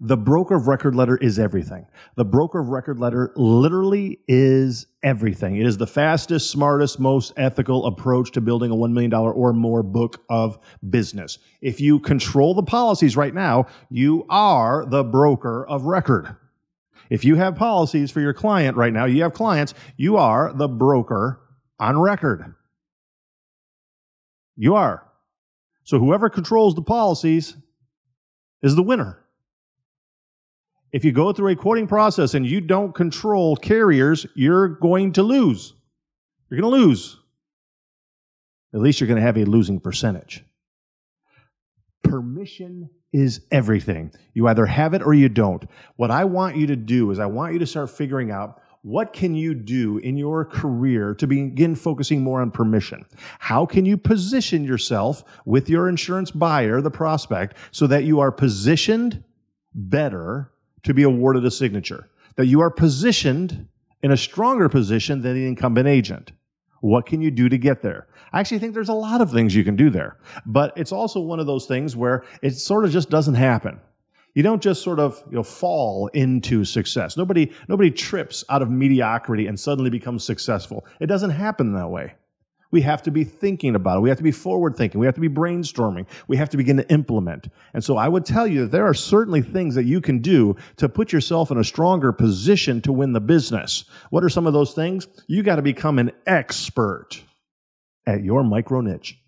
the 0.00 0.16
broker 0.16 0.54
of 0.54 0.68
record 0.68 0.94
letter 0.94 1.16
is 1.16 1.40
everything. 1.40 1.84
The 2.14 2.24
broker 2.24 2.60
of 2.60 2.68
record 2.68 3.00
letter 3.00 3.32
literally 3.34 4.20
is 4.28 4.86
everything. 5.02 5.56
It 5.56 5.66
is 5.66 5.76
the 5.76 5.88
fastest, 5.88 6.50
smartest, 6.50 7.00
most 7.00 7.32
ethical 7.36 7.84
approach 7.86 8.30
to 8.32 8.40
building 8.40 8.70
a 8.70 8.76
$1 8.76 8.92
million 8.92 9.12
or 9.12 9.52
more 9.52 9.82
book 9.82 10.22
of 10.28 10.58
business. 10.88 11.38
If 11.60 11.80
you 11.80 11.98
control 11.98 12.54
the 12.54 12.62
policies 12.62 13.16
right 13.16 13.34
now, 13.34 13.66
you 13.90 14.24
are 14.30 14.86
the 14.86 15.02
broker 15.02 15.66
of 15.66 15.82
record. 15.82 16.36
If 17.10 17.24
you 17.24 17.34
have 17.34 17.56
policies 17.56 18.12
for 18.12 18.20
your 18.20 18.34
client 18.34 18.76
right 18.76 18.92
now, 18.92 19.06
you 19.06 19.22
have 19.22 19.32
clients, 19.32 19.74
you 19.96 20.16
are 20.16 20.52
the 20.52 20.68
broker 20.68 21.40
on 21.80 21.98
record. 21.98 22.54
You 24.56 24.76
are. 24.76 25.04
So 25.82 25.98
whoever 25.98 26.28
controls 26.28 26.74
the 26.76 26.82
policies 26.82 27.56
is 28.62 28.76
the 28.76 28.82
winner. 28.82 29.24
If 30.92 31.04
you 31.04 31.12
go 31.12 31.32
through 31.32 31.52
a 31.52 31.56
quoting 31.56 31.86
process 31.86 32.34
and 32.34 32.46
you 32.46 32.60
don't 32.60 32.94
control 32.94 33.56
carriers, 33.56 34.26
you're 34.34 34.68
going 34.68 35.12
to 35.14 35.22
lose. 35.22 35.74
You're 36.48 36.60
going 36.60 36.72
to 36.72 36.78
lose. 36.78 37.18
At 38.74 38.80
least 38.80 39.00
you're 39.00 39.08
going 39.08 39.20
to 39.20 39.26
have 39.26 39.36
a 39.36 39.44
losing 39.44 39.80
percentage. 39.80 40.44
Permission 42.02 42.88
is 43.12 43.42
everything. 43.50 44.12
You 44.34 44.48
either 44.48 44.66
have 44.66 44.94
it 44.94 45.02
or 45.02 45.14
you 45.14 45.28
don't. 45.28 45.64
What 45.96 46.10
I 46.10 46.24
want 46.24 46.56
you 46.56 46.66
to 46.68 46.76
do 46.76 47.10
is 47.10 47.18
I 47.18 47.26
want 47.26 47.52
you 47.52 47.58
to 47.58 47.66
start 47.66 47.90
figuring 47.90 48.30
out 48.30 48.62
what 48.82 49.12
can 49.12 49.34
you 49.34 49.54
do 49.54 49.98
in 49.98 50.16
your 50.16 50.44
career 50.44 51.14
to 51.16 51.26
begin 51.26 51.74
focusing 51.74 52.22
more 52.22 52.40
on 52.40 52.50
permission? 52.50 53.04
How 53.38 53.66
can 53.66 53.84
you 53.84 53.96
position 53.96 54.64
yourself 54.64 55.24
with 55.44 55.68
your 55.68 55.88
insurance 55.88 56.30
buyer, 56.30 56.80
the 56.80 56.90
prospect, 56.90 57.56
so 57.72 57.86
that 57.88 58.04
you 58.04 58.20
are 58.20 58.30
positioned 58.30 59.22
better 59.74 60.52
to 60.82 60.94
be 60.94 61.02
awarded 61.02 61.44
a 61.44 61.50
signature, 61.50 62.08
that 62.36 62.46
you 62.46 62.60
are 62.60 62.70
positioned 62.70 63.66
in 64.02 64.12
a 64.12 64.16
stronger 64.16 64.68
position 64.68 65.22
than 65.22 65.34
the 65.34 65.46
incumbent 65.46 65.88
agent. 65.88 66.32
What 66.80 67.06
can 67.06 67.20
you 67.20 67.30
do 67.30 67.48
to 67.48 67.58
get 67.58 67.82
there? 67.82 68.06
I 68.32 68.40
actually 68.40 68.60
think 68.60 68.74
there's 68.74 68.88
a 68.88 68.94
lot 68.94 69.20
of 69.20 69.32
things 69.32 69.54
you 69.54 69.64
can 69.64 69.74
do 69.74 69.90
there, 69.90 70.18
but 70.46 70.72
it's 70.76 70.92
also 70.92 71.20
one 71.20 71.40
of 71.40 71.46
those 71.46 71.66
things 71.66 71.96
where 71.96 72.24
it 72.42 72.52
sort 72.52 72.84
of 72.84 72.92
just 72.92 73.10
doesn't 73.10 73.34
happen. 73.34 73.80
You 74.34 74.42
don't 74.44 74.62
just 74.62 74.82
sort 74.82 75.00
of 75.00 75.20
you 75.30 75.36
know, 75.36 75.42
fall 75.42 76.08
into 76.08 76.64
success. 76.64 77.16
Nobody, 77.16 77.50
nobody 77.66 77.90
trips 77.90 78.44
out 78.48 78.62
of 78.62 78.70
mediocrity 78.70 79.48
and 79.48 79.58
suddenly 79.58 79.90
becomes 79.90 80.22
successful. 80.22 80.86
It 81.00 81.06
doesn't 81.06 81.30
happen 81.30 81.72
that 81.72 81.90
way. 81.90 82.14
We 82.70 82.82
have 82.82 83.02
to 83.04 83.10
be 83.10 83.24
thinking 83.24 83.74
about 83.74 83.98
it. 83.98 84.00
We 84.00 84.08
have 84.10 84.18
to 84.18 84.24
be 84.24 84.30
forward 84.30 84.76
thinking. 84.76 85.00
We 85.00 85.06
have 85.06 85.14
to 85.14 85.20
be 85.20 85.28
brainstorming. 85.28 86.06
We 86.26 86.36
have 86.36 86.50
to 86.50 86.56
begin 86.56 86.76
to 86.76 86.90
implement. 86.90 87.48
And 87.72 87.82
so 87.82 87.96
I 87.96 88.08
would 88.08 88.26
tell 88.26 88.46
you 88.46 88.62
that 88.62 88.72
there 88.72 88.86
are 88.86 88.94
certainly 88.94 89.40
things 89.40 89.74
that 89.74 89.84
you 89.84 90.00
can 90.00 90.18
do 90.18 90.54
to 90.76 90.88
put 90.88 91.12
yourself 91.12 91.50
in 91.50 91.58
a 91.58 91.64
stronger 91.64 92.12
position 92.12 92.82
to 92.82 92.92
win 92.92 93.12
the 93.12 93.20
business. 93.20 93.84
What 94.10 94.22
are 94.22 94.28
some 94.28 94.46
of 94.46 94.52
those 94.52 94.74
things? 94.74 95.08
You 95.28 95.42
got 95.42 95.56
to 95.56 95.62
become 95.62 95.98
an 95.98 96.12
expert 96.26 97.22
at 98.06 98.22
your 98.22 98.44
micro 98.44 98.80
niche. 98.80 99.18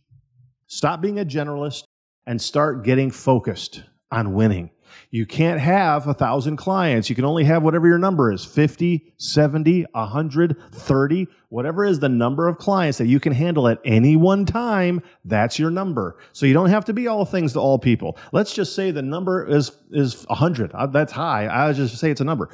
Stop 0.67 1.01
being 1.01 1.19
a 1.19 1.25
generalist 1.25 1.85
and 2.27 2.41
start 2.41 2.85
getting 2.85 3.11
focused 3.11 3.83
on 4.11 4.35
winning. 4.35 4.71
You 5.11 5.27
can't 5.27 5.61
have 5.61 6.07
a 6.07 6.15
thousand 6.15 6.57
clients. 6.57 7.09
You 7.09 7.17
can 7.17 7.25
only 7.25 7.45
have 7.45 7.63
whatever 7.63 7.87
your 7.87 7.99
number 7.99 8.33
is 8.33 8.45
50, 8.45 9.13
70, 9.17 9.87
100, 9.93 10.57
30, 10.73 11.27
whatever 11.49 11.85
is 11.85 11.99
the 11.99 12.09
number 12.09 12.49
of 12.49 12.59
clients 12.59 12.99
that 12.99 13.07
you 13.07 13.21
can 13.21 13.33
handle 13.33 13.69
at 13.69 13.81
any 13.85 14.17
one 14.17 14.45
time. 14.45 15.03
That's 15.25 15.59
your 15.59 15.71
number. 15.71 16.19
So 16.33 16.47
you 16.47 16.55
don't 16.55 16.71
have 16.71 16.85
to 16.87 16.93
be 16.93 17.09
all 17.09 17.25
things 17.25 17.53
to 17.55 17.61
all 17.61 17.79
people. 17.79 18.17
Let's 18.33 18.53
just 18.53 18.75
say 18.75 18.91
the 18.91 19.03
number 19.03 19.47
is, 19.47 19.73
is 19.91 20.25
100. 20.29 20.73
Uh, 20.73 20.87
that's 20.87 21.13
high. 21.13 21.47
I'll 21.47 21.75
just 21.75 21.99
say 21.99 22.11
it's 22.11 22.21
a 22.21 22.25
number. 22.25 22.51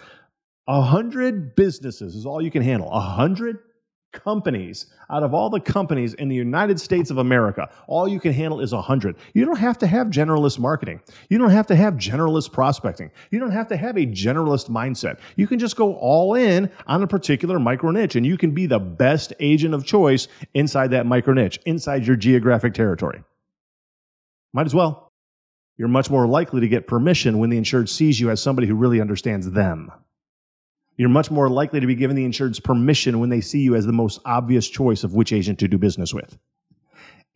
100 0.67 1.55
businesses 1.55 2.17
is 2.17 2.27
all 2.27 2.43
you 2.43 2.51
can 2.51 2.63
handle. 2.63 2.91
100 2.91 3.59
companies 4.13 4.87
out 5.11 5.23
of 5.23 5.35
all 5.35 5.51
the 5.51 5.61
companies 5.61 6.15
in 6.15 6.29
the 6.29 6.35
United 6.35 6.81
States 6.81 7.11
of 7.11 7.19
America, 7.19 7.69
all 7.87 8.09
you 8.09 8.19
can 8.19 8.33
handle 8.33 8.61
is 8.61 8.73
100. 8.73 9.17
You 9.35 9.45
don't 9.45 9.59
have 9.59 9.79
to 9.79 9.87
have 9.87 10.09
generalist 10.09 10.59
marketing. 10.59 11.01
You 11.29 11.39
don't 11.39 11.51
have 11.51 11.67
to 11.69 11.77
have 11.77 11.95
generalist 11.95 12.53
prospecting. 12.53 13.11
You 13.31 13.39
don't 13.39 13.51
have 13.51 13.69
to 13.69 13.77
have 13.77 13.97
a 13.97 14.07
generalist 14.07 14.71
mindset. 14.71 15.19
You 15.37 15.47
can 15.47 15.59
just 15.59 15.77
go 15.77 15.95
all 15.97 16.35
in 16.35 16.71
on 16.87 17.03
a 17.03 17.07
particular 17.07 17.59
micro 17.59 17.91
niche 17.91 18.17
and 18.17 18.27
you 18.27 18.37
can 18.37 18.53
be 18.53 18.67
the 18.67 18.79
best 18.79 19.33
agent 19.41 19.75
of 19.75 19.85
choice 19.85 20.29
inside 20.55 20.91
that 20.93 21.07
micro 21.07 21.35
niche, 21.35 21.59
inside 21.67 22.07
your 22.07 22.17
geographic 22.17 22.75
territory. 22.75 23.23
Might 24.53 24.67
as 24.67 24.75
well. 24.75 25.13
You're 25.77 25.89
much 25.89 26.09
more 26.09 26.27
likely 26.27 26.63
to 26.63 26.69
get 26.69 26.87
permission 26.87 27.39
when 27.39 27.51
the 27.51 27.59
insured 27.59 27.91
sees 27.91 28.19
you 28.19 28.31
as 28.31 28.41
somebody 28.41 28.67
who 28.67 28.75
really 28.75 29.01
understands 29.01 29.51
them. 29.51 29.93
You're 30.97 31.09
much 31.09 31.31
more 31.31 31.49
likely 31.49 31.81
to 31.81 31.87
be 31.87 31.95
given 31.95 32.17
the 32.17 32.25
insured's 32.25 32.61
permission 32.61 33.19
when 33.19 33.29
they 33.29 33.41
see 33.41 33.61
you 33.61 33.75
as 33.75 33.87
the 33.87 33.93
most 33.93 34.21
obvious 34.25 34.69
choice 34.69 35.05
of 35.05 35.15
which 35.15 35.33
agent 35.33 35.59
to 35.59 35.69
do 35.69 35.79
business 35.79 36.15
with. 36.15 36.39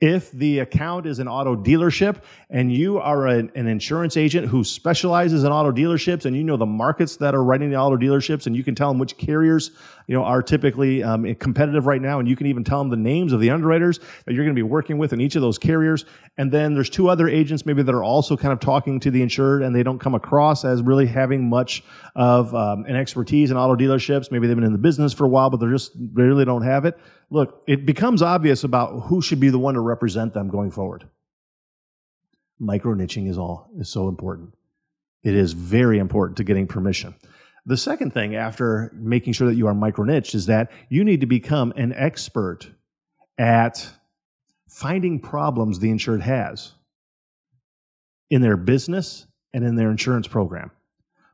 If 0.00 0.32
the 0.32 0.60
account 0.60 1.04
is 1.04 1.18
an 1.18 1.28
auto 1.28 1.54
dealership 1.54 2.22
and 2.48 2.72
you 2.72 2.98
are 2.98 3.26
an, 3.26 3.52
an, 3.54 3.66
insurance 3.66 4.16
agent 4.16 4.48
who 4.48 4.64
specializes 4.64 5.44
in 5.44 5.52
auto 5.52 5.70
dealerships 5.70 6.24
and 6.24 6.34
you 6.34 6.42
know 6.42 6.56
the 6.56 6.64
markets 6.64 7.16
that 7.16 7.34
are 7.34 7.44
writing 7.44 7.68
the 7.68 7.76
auto 7.76 7.98
dealerships 7.98 8.46
and 8.46 8.56
you 8.56 8.64
can 8.64 8.74
tell 8.74 8.88
them 8.88 8.98
which 8.98 9.18
carriers 9.18 9.72
you 10.06 10.14
know 10.14 10.24
are 10.24 10.42
typically 10.42 11.02
um, 11.02 11.34
competitive 11.34 11.86
right 11.86 12.00
now 12.00 12.18
and 12.18 12.26
you 12.26 12.34
can 12.34 12.46
even 12.46 12.64
tell 12.64 12.78
them 12.78 12.88
the 12.88 12.96
names 12.96 13.34
of 13.34 13.40
the 13.40 13.50
underwriters 13.50 14.00
that 14.24 14.32
you're 14.32 14.44
going 14.44 14.56
to 14.56 14.58
be 14.58 14.62
working 14.62 14.96
with 14.96 15.12
in 15.12 15.20
each 15.20 15.36
of 15.36 15.42
those 15.42 15.58
carriers. 15.58 16.06
And 16.38 16.50
then 16.50 16.72
there's 16.72 16.88
two 16.88 17.10
other 17.10 17.28
agents 17.28 17.66
maybe 17.66 17.82
that 17.82 17.94
are 17.94 18.02
also 18.02 18.38
kind 18.38 18.54
of 18.54 18.60
talking 18.60 19.00
to 19.00 19.10
the 19.10 19.20
insured 19.20 19.62
and 19.62 19.76
they 19.76 19.82
don't 19.82 19.98
come 19.98 20.14
across 20.14 20.64
as 20.64 20.80
really 20.80 21.06
having 21.06 21.46
much 21.46 21.84
of 22.16 22.54
um, 22.54 22.86
an 22.86 22.96
expertise 22.96 23.50
in 23.50 23.58
auto 23.58 23.76
dealerships. 23.76 24.32
Maybe 24.32 24.46
they've 24.46 24.56
been 24.56 24.64
in 24.64 24.72
the 24.72 24.78
business 24.78 25.12
for 25.12 25.26
a 25.26 25.28
while 25.28 25.50
but 25.50 25.60
they're 25.60 25.70
just 25.70 25.92
they 25.94 26.22
really 26.22 26.46
don't 26.46 26.62
have 26.62 26.86
it 26.86 26.98
look, 27.30 27.62
it 27.66 27.86
becomes 27.86 28.22
obvious 28.22 28.64
about 28.64 29.04
who 29.04 29.22
should 29.22 29.40
be 29.40 29.50
the 29.50 29.58
one 29.58 29.74
to 29.74 29.80
represent 29.80 30.34
them 30.34 30.48
going 30.48 30.70
forward. 30.70 31.08
Micro 32.58 32.94
niching 32.94 33.28
is 33.28 33.38
all 33.38 33.70
is 33.78 33.88
so 33.88 34.08
important. 34.08 34.54
It 35.22 35.34
is 35.34 35.52
very 35.52 35.98
important 35.98 36.36
to 36.38 36.44
getting 36.44 36.66
permission. 36.66 37.14
The 37.66 37.76
second 37.76 38.12
thing 38.12 38.36
after 38.36 38.90
making 38.94 39.34
sure 39.34 39.48
that 39.48 39.54
you 39.54 39.66
are 39.66 39.74
micro 39.74 40.04
niche 40.04 40.34
is 40.34 40.46
that 40.46 40.70
you 40.88 41.04
need 41.04 41.20
to 41.20 41.26
become 41.26 41.72
an 41.76 41.92
expert 41.94 42.68
at 43.38 43.88
finding 44.68 45.20
problems 45.20 45.78
the 45.78 45.90
insured 45.90 46.22
has 46.22 46.72
in 48.30 48.40
their 48.40 48.56
business 48.56 49.26
and 49.52 49.64
in 49.64 49.76
their 49.76 49.90
insurance 49.90 50.26
program. 50.26 50.70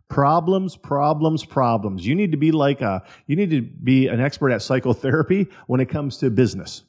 Problems, 0.09 0.77
problems, 0.77 1.45
problems. 1.45 2.07
You 2.07 2.15
need 2.15 2.31
to 2.31 2.37
be 2.37 2.53
like 2.53 2.81
a, 2.81 3.03
you 3.27 3.37
need 3.37 3.51
to 3.51 3.63
be 3.63 4.07
an 4.07 4.21
expert 4.21 4.51
at 4.51 4.63
psychotherapy 4.63 5.49
when 5.67 5.81
it 5.81 5.87
comes 5.87 6.17
to 6.19 6.31
business 6.31 6.83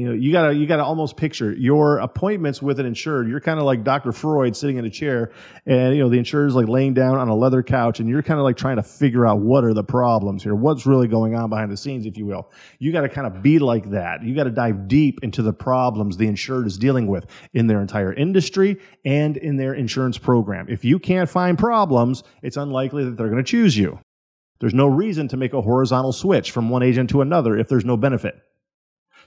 you 0.00 0.06
know, 0.06 0.12
you 0.12 0.32
gotta 0.32 0.54
you 0.54 0.66
gotta 0.66 0.84
almost 0.84 1.16
picture 1.16 1.52
your 1.52 1.98
appointments 1.98 2.62
with 2.62 2.80
an 2.80 2.86
insured. 2.86 3.28
You're 3.28 3.40
kind 3.40 3.58
of 3.58 3.64
like 3.64 3.84
Dr. 3.84 4.12
Freud 4.12 4.56
sitting 4.56 4.76
in 4.76 4.84
a 4.84 4.90
chair, 4.90 5.32
and 5.66 5.94
you 5.94 6.02
know 6.02 6.08
the 6.08 6.18
insurer's 6.18 6.54
like 6.54 6.68
laying 6.68 6.94
down 6.94 7.16
on 7.16 7.28
a 7.28 7.34
leather 7.34 7.62
couch, 7.62 8.00
and 8.00 8.08
you're 8.08 8.22
kind 8.22 8.40
of 8.40 8.44
like 8.44 8.56
trying 8.56 8.76
to 8.76 8.82
figure 8.82 9.26
out 9.26 9.40
what 9.40 9.64
are 9.64 9.74
the 9.74 9.84
problems 9.84 10.42
here, 10.42 10.54
what's 10.54 10.86
really 10.86 11.08
going 11.08 11.34
on 11.34 11.50
behind 11.50 11.70
the 11.70 11.76
scenes, 11.76 12.06
if 12.06 12.16
you 12.16 12.26
will. 12.26 12.50
You 12.78 12.92
got 12.92 13.02
to 13.02 13.08
kind 13.08 13.26
of 13.26 13.42
be 13.42 13.58
like 13.58 13.90
that. 13.90 14.22
You 14.22 14.34
got 14.34 14.44
to 14.44 14.50
dive 14.50 14.88
deep 14.88 15.20
into 15.22 15.42
the 15.42 15.52
problems 15.52 16.16
the 16.16 16.26
insured 16.26 16.66
is 16.66 16.78
dealing 16.78 17.06
with 17.06 17.26
in 17.52 17.66
their 17.66 17.80
entire 17.80 18.12
industry 18.12 18.78
and 19.04 19.36
in 19.36 19.56
their 19.56 19.74
insurance 19.74 20.18
program. 20.18 20.66
If 20.68 20.84
you 20.84 20.98
can't 20.98 21.28
find 21.28 21.58
problems, 21.58 22.22
it's 22.42 22.56
unlikely 22.56 23.04
that 23.04 23.16
they're 23.16 23.28
going 23.28 23.44
to 23.44 23.50
choose 23.50 23.76
you. 23.76 23.98
There's 24.60 24.74
no 24.74 24.86
reason 24.86 25.28
to 25.28 25.36
make 25.36 25.52
a 25.52 25.60
horizontal 25.60 26.12
switch 26.12 26.50
from 26.50 26.70
one 26.70 26.82
agent 26.82 27.10
to 27.10 27.20
another 27.20 27.58
if 27.58 27.68
there's 27.68 27.84
no 27.84 27.96
benefit. 27.96 28.40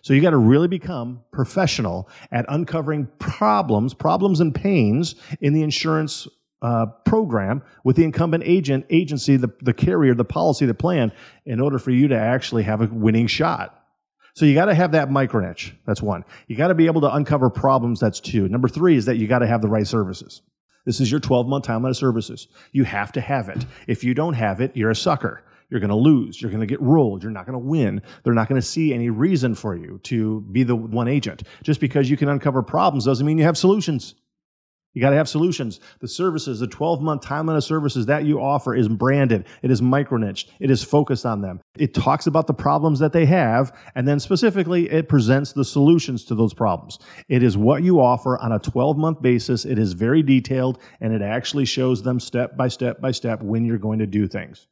So 0.02 0.14
you 0.14 0.22
got 0.22 0.32
to 0.32 0.38
really 0.38 0.68
become 0.68 1.22
professional 1.32 2.10
at 2.32 2.46
uncovering 2.50 3.08
problems, 3.20 3.94
problems 3.94 4.40
and 4.40 4.54
pains 4.54 5.16
in 5.42 5.54
the 5.54 5.64
insurance 5.64 6.28
uh, 6.62 6.88
program 7.06 7.62
with 7.84 7.96
the 7.96 8.04
incumbent 8.04 8.44
agent, 8.46 8.86
agency, 8.90 9.38
the, 9.38 9.52
the 9.62 9.74
carrier, 9.74 10.14
the 10.14 10.26
policy, 10.26 10.66
the 10.66 10.74
plan, 10.74 11.12
in 11.46 11.60
order 11.60 11.78
for 11.78 11.92
you 11.92 12.08
to 12.08 12.18
actually 12.18 12.64
have 12.64 12.82
a 12.82 12.88
winning 12.88 13.28
shot. 13.28 13.74
So 14.36 14.46
you 14.46 14.54
got 14.54 14.66
to 14.66 14.76
have 14.76 14.92
that 14.92 15.10
micro 15.10 15.48
niche. 15.48 15.74
That's 15.86 16.02
one. 16.02 16.24
You 16.48 16.56
got 16.56 16.68
to 16.68 16.76
be 16.76 16.86
able 16.86 17.02
to 17.02 17.12
uncover 17.14 17.50
problems. 17.50 18.00
That's 18.00 18.20
two. 18.20 18.48
Number 18.48 18.68
three 18.68 18.96
is 18.96 19.06
that 19.06 19.18
you 19.18 19.28
got 19.28 19.40
to 19.40 19.48
have 19.48 19.62
the 19.62 19.68
right 19.68 19.88
services. 19.88 20.42
This 20.86 21.02
is 21.02 21.12
your 21.12 21.20
12 21.20 21.48
month 21.48 21.66
timeline 21.66 21.90
of 21.90 21.98
services. 21.98 22.48
You 22.72 22.84
have 22.84 23.12
to 23.14 23.22
have 23.22 23.50
it. 23.50 23.66
If 23.88 24.04
you 24.04 24.14
don't 24.14 24.36
have 24.36 24.62
it, 24.62 24.78
you're 24.78 24.92
a 24.92 24.96
sucker. 24.96 25.44
You're 25.70 25.80
going 25.80 25.90
to 25.90 25.96
lose. 25.96 26.42
You're 26.42 26.52
going 26.52 26.62
to 26.62 26.68
get 26.68 26.82
rolled. 26.82 27.24
You're 27.24 27.32
not 27.32 27.46
going 27.46 27.60
to 27.60 27.66
win. 27.66 28.02
They're 28.24 28.34
not 28.34 28.48
going 28.48 28.62
to 28.62 28.68
see 28.68 28.94
any 28.94 29.10
reason 29.10 29.54
for 29.54 29.76
you 29.76 30.00
to 30.04 30.42
be 30.52 30.64
the 30.64 30.76
one 30.76 31.08
agent. 31.08 31.44
Just 31.64 31.80
because 31.80 32.10
you 32.10 32.18
can 32.18 32.30
uncover 32.30 32.64
problems 32.64 33.06
doesn't 33.06 33.26
mean 33.26 33.38
you 33.38 33.44
have 33.44 33.58
solutions. 33.58 34.16
You 34.94 35.02
got 35.02 35.12
to 35.12 35.18
have 35.18 35.30
solutions. 35.30 35.80
The 36.00 36.08
services, 36.08 36.60
the 36.60 36.66
12 36.66 37.04
month 37.04 37.22
timeline 37.22 37.56
of 37.56 37.64
services 37.64 38.08
that 38.08 38.26
you 38.26 38.42
offer 38.42 38.74
is 38.74 38.88
branded. 38.88 39.46
It 39.62 39.70
is 39.70 39.80
micro 39.80 40.18
niched. 40.18 40.52
It 40.60 40.72
is 40.72 40.84
focused 40.84 41.24
on 41.24 41.42
them. 41.42 41.60
It 41.78 41.94
talks 41.94 42.26
about 42.26 42.48
the 42.48 42.56
problems 42.56 42.98
that 42.98 43.14
they 43.14 43.28
have. 43.28 43.78
And 43.94 44.08
then 44.08 44.20
specifically, 44.20 44.90
it 44.90 45.08
presents 45.08 45.54
the 45.54 45.66
solutions 45.66 46.26
to 46.26 46.36
those 46.36 46.54
problems. 46.54 46.98
It 47.30 47.44
is 47.44 47.56
what 47.56 47.84
you 47.84 48.00
offer 48.00 48.40
on 48.40 48.54
a 48.54 48.58
12 48.58 48.98
month 48.98 49.22
basis. 49.22 49.66
It 49.66 49.78
is 49.78 49.94
very 49.94 50.24
detailed 50.24 50.80
and 51.00 51.14
it 51.14 51.22
actually 51.22 51.66
shows 51.66 52.02
them 52.02 52.20
step 52.20 52.58
by 52.58 52.70
step 52.70 53.00
by 53.00 53.12
step 53.12 53.44
when 53.44 53.66
you're 53.66 53.78
going 53.78 54.00
to 54.00 54.08
do 54.08 54.28
things. 54.28 54.68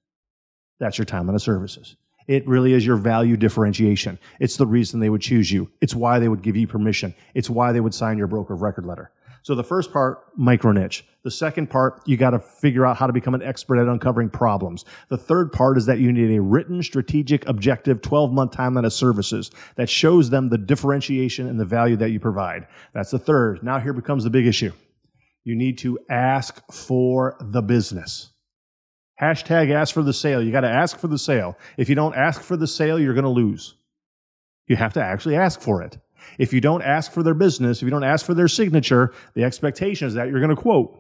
That's 0.80 0.98
your 0.98 1.06
time 1.06 1.28
timeline 1.28 1.36
of 1.36 1.42
services. 1.42 1.96
It 2.28 2.48
really 2.48 2.74
is 2.74 2.86
your 2.86 2.98
value 2.98 3.38
differentiation. 3.38 4.18
It's 4.40 4.58
the 4.58 4.66
reason 4.66 5.00
they 5.00 5.10
would 5.10 5.22
choose 5.22 5.52
you. 5.52 5.70
It's 5.82 5.94
why 5.94 6.20
they 6.20 6.28
would 6.28 6.42
give 6.42 6.56
you 6.56 6.68
permission. 6.68 7.14
It's 7.36 7.50
why 7.50 7.72
they 7.72 7.82
would 7.82 7.94
sign 7.94 8.18
your 8.18 8.28
broker 8.28 8.54
of 8.54 8.62
record 8.62 8.86
letter. 8.86 9.12
So 9.44 9.54
the 9.54 9.64
first 9.64 9.94
part, 9.94 10.24
micro 10.36 10.72
niche. 10.72 11.06
The 11.22 11.30
second 11.30 11.70
part, 11.70 12.02
you 12.08 12.18
got 12.18 12.32
to 12.32 12.40
figure 12.40 12.84
out 12.84 12.98
how 12.98 13.06
to 13.06 13.14
become 13.14 13.36
an 13.36 13.44
expert 13.44 13.78
at 13.78 13.88
uncovering 13.88 14.32
problems. 14.32 14.86
The 15.10 15.20
third 15.20 15.52
part 15.52 15.78
is 15.78 15.86
that 15.86 16.00
you 16.00 16.12
need 16.12 16.36
a 16.36 16.42
written 16.42 16.82
strategic 16.82 17.48
objective 17.48 18.02
12 18.02 18.32
month 18.32 18.54
timeline 18.54 18.88
of 18.88 18.94
services 18.94 19.52
that 19.76 19.88
shows 19.88 20.32
them 20.32 20.50
the 20.50 20.58
differentiation 20.58 21.48
and 21.48 21.60
the 21.60 21.66
value 21.66 21.96
that 21.98 22.10
you 22.10 22.20
provide. 22.20 22.66
That's 22.94 23.12
the 23.12 23.20
third. 23.20 23.62
Now 23.62 23.80
here 23.80 23.94
becomes 23.94 24.24
the 24.24 24.32
big 24.32 24.48
issue. 24.48 24.72
You 25.44 25.56
need 25.56 25.78
to 25.80 26.00
ask 26.10 26.60
for 26.72 27.38
the 27.40 27.62
business. 27.62 28.32
Hashtag 29.22 29.72
ask 29.72 29.94
for 29.94 30.04
the 30.04 30.14
sale. 30.14 30.42
You 30.42 30.52
got 30.52 30.62
to 30.62 30.70
ask 30.70 30.98
for 30.98 31.08
the 31.08 31.18
sale. 31.18 31.58
If 31.78 31.88
you 31.88 31.96
don't 31.96 32.16
ask 32.16 32.42
for 32.42 32.58
the 32.58 32.68
sale, 32.68 33.00
you're 33.00 33.14
going 33.14 33.24
to 33.24 33.30
lose. 33.30 33.76
You 34.68 34.76
have 34.76 34.94
to 34.94 35.04
actually 35.04 35.36
ask 35.36 35.62
for 35.62 35.82
it. 35.82 35.98
If 36.38 36.52
you 36.52 36.60
don't 36.60 36.82
ask 36.82 37.12
for 37.12 37.24
their 37.24 37.34
business, 37.34 37.78
if 37.78 37.84
you 37.84 37.92
don't 37.92 38.04
ask 38.04 38.26
for 38.26 38.34
their 38.34 38.48
signature, 38.48 39.14
the 39.36 39.44
expectation 39.44 40.08
is 40.08 40.16
that 40.16 40.28
you're 40.28 40.40
going 40.40 40.56
to 40.56 40.62
quote. 40.62 41.00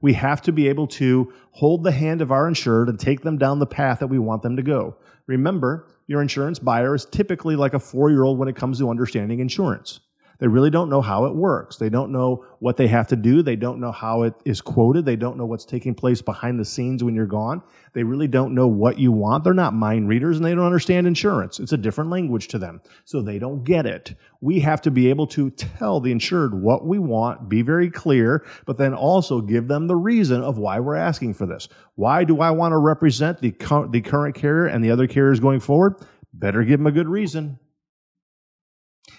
We 0.00 0.12
have 0.14 0.42
to 0.42 0.52
be 0.52 0.68
able 0.68 0.86
to 0.88 1.32
hold 1.52 1.84
the 1.84 1.92
hand 1.92 2.20
of 2.20 2.32
our 2.32 2.48
insured 2.48 2.88
and 2.88 2.98
take 2.98 3.22
them 3.22 3.38
down 3.38 3.58
the 3.58 3.66
path 3.66 4.00
that 4.00 4.08
we 4.08 4.18
want 4.18 4.42
them 4.42 4.56
to 4.56 4.62
go. 4.62 4.96
Remember, 5.26 5.88
your 6.06 6.22
insurance 6.22 6.58
buyer 6.58 6.94
is 6.94 7.04
typically 7.06 7.56
like 7.56 7.74
a 7.74 7.80
four 7.80 8.10
year 8.10 8.24
old 8.24 8.38
when 8.38 8.48
it 8.48 8.56
comes 8.56 8.78
to 8.78 8.90
understanding 8.90 9.40
insurance. 9.40 10.00
They 10.38 10.46
really 10.46 10.70
don't 10.70 10.90
know 10.90 11.00
how 11.00 11.24
it 11.24 11.34
works. 11.34 11.76
They 11.76 11.88
don't 11.88 12.12
know 12.12 12.44
what 12.58 12.76
they 12.76 12.86
have 12.88 13.06
to 13.08 13.16
do. 13.16 13.42
They 13.42 13.56
don't 13.56 13.80
know 13.80 13.92
how 13.92 14.22
it 14.22 14.34
is 14.44 14.60
quoted. 14.60 15.04
They 15.04 15.16
don't 15.16 15.38
know 15.38 15.46
what's 15.46 15.64
taking 15.64 15.94
place 15.94 16.20
behind 16.20 16.60
the 16.60 16.64
scenes 16.64 17.02
when 17.02 17.14
you're 17.14 17.26
gone. 17.26 17.62
They 17.94 18.02
really 18.02 18.28
don't 18.28 18.54
know 18.54 18.66
what 18.66 18.98
you 18.98 19.12
want. 19.12 19.44
They're 19.44 19.54
not 19.54 19.72
mind 19.72 20.08
readers 20.08 20.36
and 20.36 20.44
they 20.44 20.54
don't 20.54 20.66
understand 20.66 21.06
insurance. 21.06 21.58
It's 21.58 21.72
a 21.72 21.78
different 21.78 22.10
language 22.10 22.48
to 22.48 22.58
them. 22.58 22.82
So 23.04 23.22
they 23.22 23.38
don't 23.38 23.64
get 23.64 23.86
it. 23.86 24.14
We 24.40 24.60
have 24.60 24.82
to 24.82 24.90
be 24.90 25.08
able 25.08 25.26
to 25.28 25.50
tell 25.50 26.00
the 26.00 26.12
insured 26.12 26.54
what 26.54 26.86
we 26.86 26.98
want, 26.98 27.48
be 27.48 27.62
very 27.62 27.90
clear, 27.90 28.46
but 28.66 28.76
then 28.76 28.92
also 28.92 29.40
give 29.40 29.68
them 29.68 29.86
the 29.86 29.96
reason 29.96 30.42
of 30.42 30.58
why 30.58 30.80
we're 30.80 30.96
asking 30.96 31.34
for 31.34 31.46
this. 31.46 31.68
Why 31.94 32.24
do 32.24 32.40
I 32.40 32.50
want 32.50 32.72
to 32.72 32.78
represent 32.78 33.40
the, 33.40 33.54
the 33.90 34.02
current 34.02 34.34
carrier 34.34 34.66
and 34.66 34.84
the 34.84 34.90
other 34.90 35.06
carriers 35.06 35.40
going 35.40 35.60
forward? 35.60 35.94
Better 36.34 36.62
give 36.64 36.78
them 36.78 36.86
a 36.86 36.92
good 36.92 37.08
reason. 37.08 37.58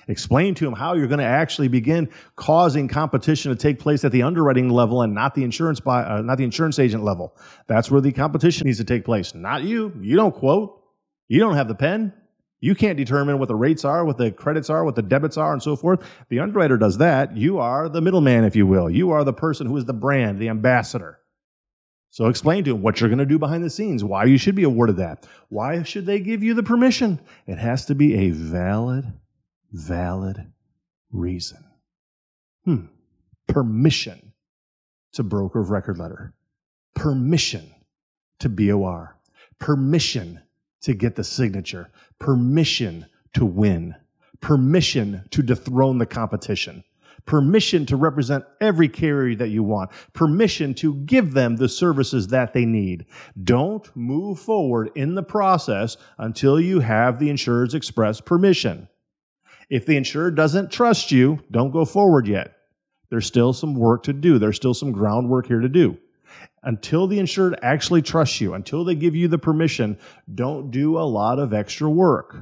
Explain 0.08 0.56
to 0.56 0.66
them 0.66 0.74
how 0.74 0.94
you're 0.94 1.08
going 1.08 1.20
to 1.20 1.26
actually 1.26 1.68
begin 1.68 2.10
causing 2.36 2.88
competition 2.88 3.52
to 3.52 3.58
take 3.58 3.80
place 3.80 4.04
at 4.06 4.12
the 4.12 4.24
underwriting 4.24 4.70
level 4.70 5.02
and 5.02 5.14
not 5.14 5.36
the 5.36 5.44
insurance 5.44 5.80
by, 5.80 6.04
uh, 6.04 6.22
not 6.22 6.38
the 6.38 6.44
insurance 6.44 6.80
agent 6.80 7.04
level. 7.04 7.36
That's 7.68 7.92
where 7.92 8.02
the 8.02 8.12
competition 8.12 8.66
needs 8.68 8.78
to 8.78 8.84
take 8.84 9.06
place. 9.06 9.34
Not 9.34 9.64
you. 9.64 9.94
You 10.02 10.16
don't 10.16 10.34
quote. 10.34 10.82
You 11.28 11.40
don't 11.40 11.56
have 11.56 11.68
the 11.68 11.76
pen. 11.76 12.14
You 12.60 12.74
can't 12.74 12.98
determine 12.98 13.38
what 13.38 13.50
the 13.50 13.56
rates 13.56 13.86
are, 13.86 14.04
what 14.04 14.18
the 14.18 14.32
credits 14.32 14.70
are, 14.70 14.84
what 14.84 14.96
the 14.96 15.04
debits 15.04 15.38
are, 15.38 15.54
and 15.54 15.62
so 15.62 15.76
forth. 15.76 16.00
The 16.30 16.40
underwriter 16.40 16.78
does 16.78 16.98
that. 16.98 17.38
You 17.38 17.60
are 17.60 17.88
the 17.88 18.02
middleman, 18.02 18.46
if 18.46 18.56
you 18.56 18.66
will. 18.66 18.90
You 18.90 19.12
are 19.12 19.24
the 19.24 19.34
person 19.34 19.68
who 19.68 19.78
is 19.78 19.86
the 19.86 19.94
brand, 19.94 20.40
the 20.40 20.50
ambassador. 20.50 21.20
So 22.10 22.28
explain 22.28 22.64
to 22.64 22.72
them 22.72 22.82
what 22.82 23.00
you're 23.00 23.10
going 23.10 23.20
to 23.20 23.26
do 23.26 23.38
behind 23.38 23.64
the 23.64 23.70
scenes, 23.70 24.04
why 24.04 24.24
you 24.24 24.40
should 24.40 24.56
be 24.56 24.64
awarded 24.64 24.98
that. 24.98 25.28
Why 25.50 25.84
should 25.84 26.08
they 26.08 26.20
give 26.20 26.42
you 26.42 26.56
the 26.56 26.64
permission? 26.64 27.20
It 27.46 27.60
has 27.60 27.86
to 27.88 27.96
be 27.96 28.16
a 28.16 28.30
valid, 28.32 29.14
valid 29.78 30.52
reason. 31.12 31.64
Hmm. 32.66 32.86
Permission 33.48 34.34
to 35.14 35.24
broker 35.24 35.62
of 35.62 35.70
record 35.70 35.98
letter. 35.98 36.34
Permission 36.96 37.72
to 38.40 38.50
BOR. 38.50 39.18
Permission 39.60 40.42
to 40.82 40.94
get 40.94 41.16
the 41.16 41.24
signature, 41.24 41.90
permission 42.20 43.06
to 43.34 43.46
win, 43.46 43.96
permission 44.42 45.24
to 45.32 45.42
dethrone 45.42 45.98
the 45.98 46.06
competition, 46.06 46.84
permission 47.26 47.86
to 47.86 47.96
represent 47.96 48.46
every 48.62 48.88
carrier 48.88 49.36
that 49.36 49.50
you 49.50 49.64
want, 49.64 49.90
permission 50.14 50.74
to 50.76 50.94
give 51.06 51.34
them 51.34 51.56
the 51.56 51.68
services 51.68 52.28
that 52.28 52.54
they 52.54 52.66
need. 52.66 53.06
Don't 53.44 53.90
move 53.96 54.40
forward 54.40 54.92
in 54.96 55.16
the 55.16 55.24
process 55.24 55.98
until 56.20 56.60
you 56.60 56.80
have 56.80 57.20
the 57.20 57.30
insurer's 57.30 57.74
express 57.74 58.22
permission. 58.22 58.88
If 59.70 59.86
the 59.86 59.98
insurer 59.98 60.32
doesn't 60.32 60.72
trust 60.72 61.12
you, 61.12 61.40
don't 61.52 61.72
go 61.72 61.86
forward 61.86 62.28
yet. 62.28 62.54
There's 63.10 63.26
still 63.26 63.54
some 63.54 63.76
work 63.76 64.04
to 64.04 64.14
do. 64.14 64.40
There's 64.40 64.56
still 64.56 64.74
some 64.74 64.92
groundwork 64.92 65.48
here 65.48 65.60
to 65.60 65.70
do 65.70 65.98
until 66.64 67.08
the 67.08 67.20
insured 67.20 67.58
actually 67.62 68.02
trusts 68.02 68.42
you, 68.42 68.54
until 68.54 68.84
they 68.84 68.96
give 68.96 69.16
you 69.16 69.28
the 69.28 69.38
permission, 69.38 69.98
don't 70.36 70.72
do 70.72 70.98
a 70.98 71.02
lot 71.02 71.40
of 71.40 71.54
extra 71.54 71.90
work. 71.90 72.38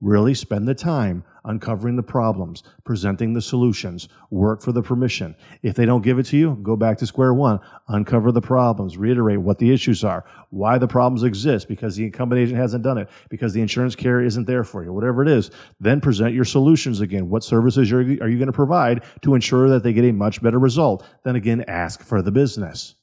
Really 0.00 0.32
spend 0.32 0.66
the 0.66 0.74
time 0.74 1.24
uncovering 1.44 1.96
the 1.96 2.02
problems, 2.02 2.62
presenting 2.84 3.34
the 3.34 3.42
solutions, 3.42 4.08
work 4.30 4.62
for 4.62 4.72
the 4.72 4.82
permission. 4.82 5.34
If 5.62 5.74
they 5.74 5.84
don't 5.84 6.02
give 6.02 6.18
it 6.18 6.24
to 6.26 6.38
you, 6.38 6.58
go 6.62 6.74
back 6.74 6.96
to 6.98 7.06
square 7.06 7.34
one, 7.34 7.60
uncover 7.88 8.32
the 8.32 8.40
problems, 8.40 8.96
reiterate 8.96 9.40
what 9.40 9.58
the 9.58 9.72
issues 9.72 10.02
are, 10.02 10.24
why 10.50 10.78
the 10.78 10.88
problems 10.88 11.22
exist, 11.22 11.68
because 11.68 11.96
the 11.96 12.04
incumbent 12.04 12.40
agent 12.40 12.58
hasn't 12.58 12.82
done 12.82 12.96
it, 12.96 13.10
because 13.28 13.52
the 13.52 13.60
insurance 13.60 13.94
carrier 13.94 14.26
isn't 14.26 14.46
there 14.46 14.64
for 14.64 14.82
you, 14.82 14.92
whatever 14.92 15.22
it 15.22 15.28
is. 15.28 15.50
Then 15.80 16.00
present 16.00 16.34
your 16.34 16.44
solutions 16.44 17.00
again. 17.00 17.28
What 17.28 17.44
services 17.44 17.92
are 17.92 18.02
you 18.02 18.16
going 18.18 18.46
to 18.46 18.52
provide 18.52 19.02
to 19.22 19.34
ensure 19.34 19.68
that 19.68 19.82
they 19.82 19.92
get 19.92 20.04
a 20.04 20.12
much 20.12 20.42
better 20.42 20.58
result? 20.58 21.06
Then 21.24 21.36
again, 21.36 21.64
ask 21.68 22.02
for 22.02 22.22
the 22.22 22.32
business. 22.32 22.94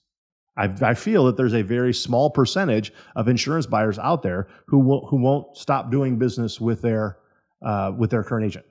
I, 0.58 0.74
I, 0.82 0.94
feel 0.94 1.26
that 1.26 1.38
there's 1.38 1.54
a 1.54 1.62
very 1.62 1.94
small 1.94 2.30
percentage 2.30 2.92
of 3.16 3.28
insurance 3.28 3.66
buyers 3.66 4.00
out 4.00 4.24
there 4.24 4.48
who 4.66 4.80
will, 4.80 5.06
who 5.08 5.18
won't 5.18 5.56
stop 5.56 5.92
doing 5.92 6.18
business 6.18 6.60
with 6.60 6.82
their 6.82 7.18
uh, 7.62 7.92
with 7.98 8.10
their 8.10 8.24
current 8.24 8.46
agent. 8.46 8.66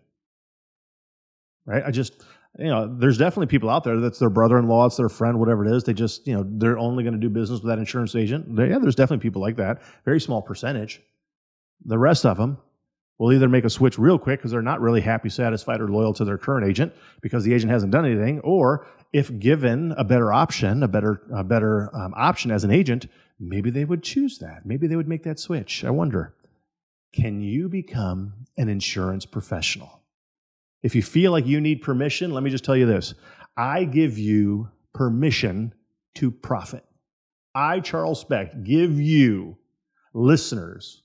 Right? 1.65 1.83
I 1.85 1.91
just 1.91 2.25
you 2.59 2.69
know, 2.69 2.87
there's 2.99 3.19
definitely 3.19 3.49
people 3.49 3.69
out 3.69 3.85
there 3.85 4.01
that's 4.01 4.19
their 4.19 4.31
brother-in-law, 4.31 4.87
it's 4.87 4.97
their 4.97 5.09
friend, 5.11 5.39
whatever 5.39 5.65
it 5.65 5.77
is. 5.77 5.85
They 5.85 5.93
just 5.93 6.27
you 6.27 6.35
know 6.35 6.45
they're 6.47 6.79
only 6.79 7.05
going 7.05 7.15
to 7.15 7.21
do 7.21 7.29
business 7.29 7.61
with 7.61 7.69
that 7.71 7.79
insurance 7.79 8.15
agent. 8.15 8.47
yeah, 8.59 8.79
there's 8.79 8.95
definitely 8.95 9.23
people 9.23 9.43
like 9.43 9.57
that. 9.57 9.83
Very 10.05 10.21
small 10.21 10.43
percentage. 10.43 11.03
The 11.85 11.99
rest 11.99 12.25
of 12.25 12.39
them 12.39 12.59
will 13.19 13.33
either 13.33 13.49
make 13.49 13.65
a 13.65 13.71
switch 13.71 13.99
real 13.99 14.19
quick 14.19 14.41
because 14.41 14.51
they're 14.51 14.63
not 14.63 14.81
really 14.81 15.01
happy, 15.01 15.29
satisfied, 15.29 15.81
or 15.81 15.89
loyal 15.89 16.13
to 16.13 16.25
their 16.25 16.39
current 16.39 16.69
agent 16.69 16.93
because 17.23 17.45
the 17.45 17.55
agent 17.55 17.73
hasn't 17.73 17.93
done 17.93 18.05
anything, 18.05 18.41
or 18.41 18.87
if 19.13 19.37
given 19.39 19.93
a 19.97 20.05
better 20.05 20.33
option, 20.33 20.83
a 20.83 20.89
better, 20.89 21.23
a 21.35 21.43
better 21.43 21.95
um, 21.97 22.13
option 22.17 22.51
as 22.51 22.65
an 22.65 22.71
agent, 22.71 23.07
maybe 23.41 23.71
they 23.71 23.85
would 23.85 24.03
choose 24.03 24.39
that. 24.39 24.67
Maybe 24.67 24.87
they 24.87 24.97
would 24.97 25.09
make 25.09 25.23
that 25.25 25.39
switch. 25.39 25.85
I 25.85 25.91
wonder. 25.91 26.35
Can 27.15 27.41
you 27.41 27.69
become 27.69 28.35
an 28.59 28.69
insurance 28.69 29.25
professional? 29.25 30.03
If 30.83 30.95
you 30.95 31.03
feel 31.03 31.33
like 31.33 31.47
you 31.47 31.61
need 31.61 31.81
permission, 31.81 32.33
let 32.33 32.43
me 32.43 32.51
just 32.51 32.65
tell 32.65 32.77
you 32.77 32.87
this 32.87 33.15
I 33.57 33.85
give 33.85 34.19
you 34.19 34.69
permission 34.93 35.73
to 36.17 36.31
profit. 36.31 36.85
I, 37.55 37.81
Charles 37.81 38.21
Specht, 38.21 38.65
give 38.65 39.01
you, 39.01 39.57
listeners 40.13 41.03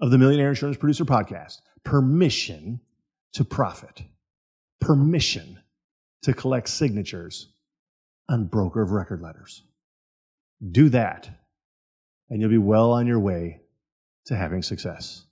of 0.00 0.10
the 0.10 0.18
Millionaire 0.18 0.50
Insurance 0.50 0.76
Producer 0.76 1.04
Podcast, 1.04 1.60
permission 1.84 2.80
to 3.32 3.44
profit. 3.44 4.02
Permission 4.80 5.58
to 6.22 6.32
collect 6.34 6.68
signatures 6.68 7.48
on 8.28 8.46
broker 8.46 8.82
of 8.82 8.90
record 8.90 9.22
letters. 9.22 9.62
Do 10.70 10.88
that, 10.90 11.30
and 12.28 12.40
you'll 12.40 12.50
be 12.50 12.58
well 12.58 12.92
on 12.92 13.06
your 13.06 13.20
way 13.20 13.60
to 14.26 14.36
having 14.36 14.62
success. 14.62 15.24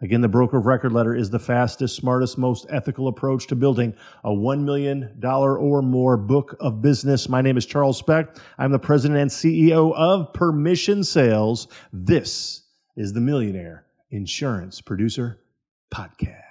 Again, 0.00 0.20
the 0.20 0.28
broker 0.28 0.58
of 0.58 0.66
record 0.66 0.92
letter 0.92 1.14
is 1.14 1.30
the 1.30 1.38
fastest, 1.38 1.94
smartest, 1.94 2.36
most 2.36 2.66
ethical 2.68 3.06
approach 3.06 3.46
to 3.48 3.56
building 3.56 3.94
a 4.24 4.30
$1 4.30 4.64
million 4.64 5.16
or 5.24 5.80
more 5.80 6.16
book 6.16 6.56
of 6.58 6.82
business. 6.82 7.28
My 7.28 7.40
name 7.40 7.56
is 7.56 7.66
Charles 7.66 7.98
Specht. 7.98 8.40
I'm 8.58 8.72
the 8.72 8.80
president 8.80 9.20
and 9.20 9.30
CEO 9.30 9.94
of 9.94 10.32
Permission 10.32 11.04
Sales. 11.04 11.68
This 11.92 12.62
is 12.96 13.12
the 13.12 13.20
Millionaire 13.20 13.84
Insurance 14.10 14.80
Producer 14.80 15.38
Podcast. 15.92 16.41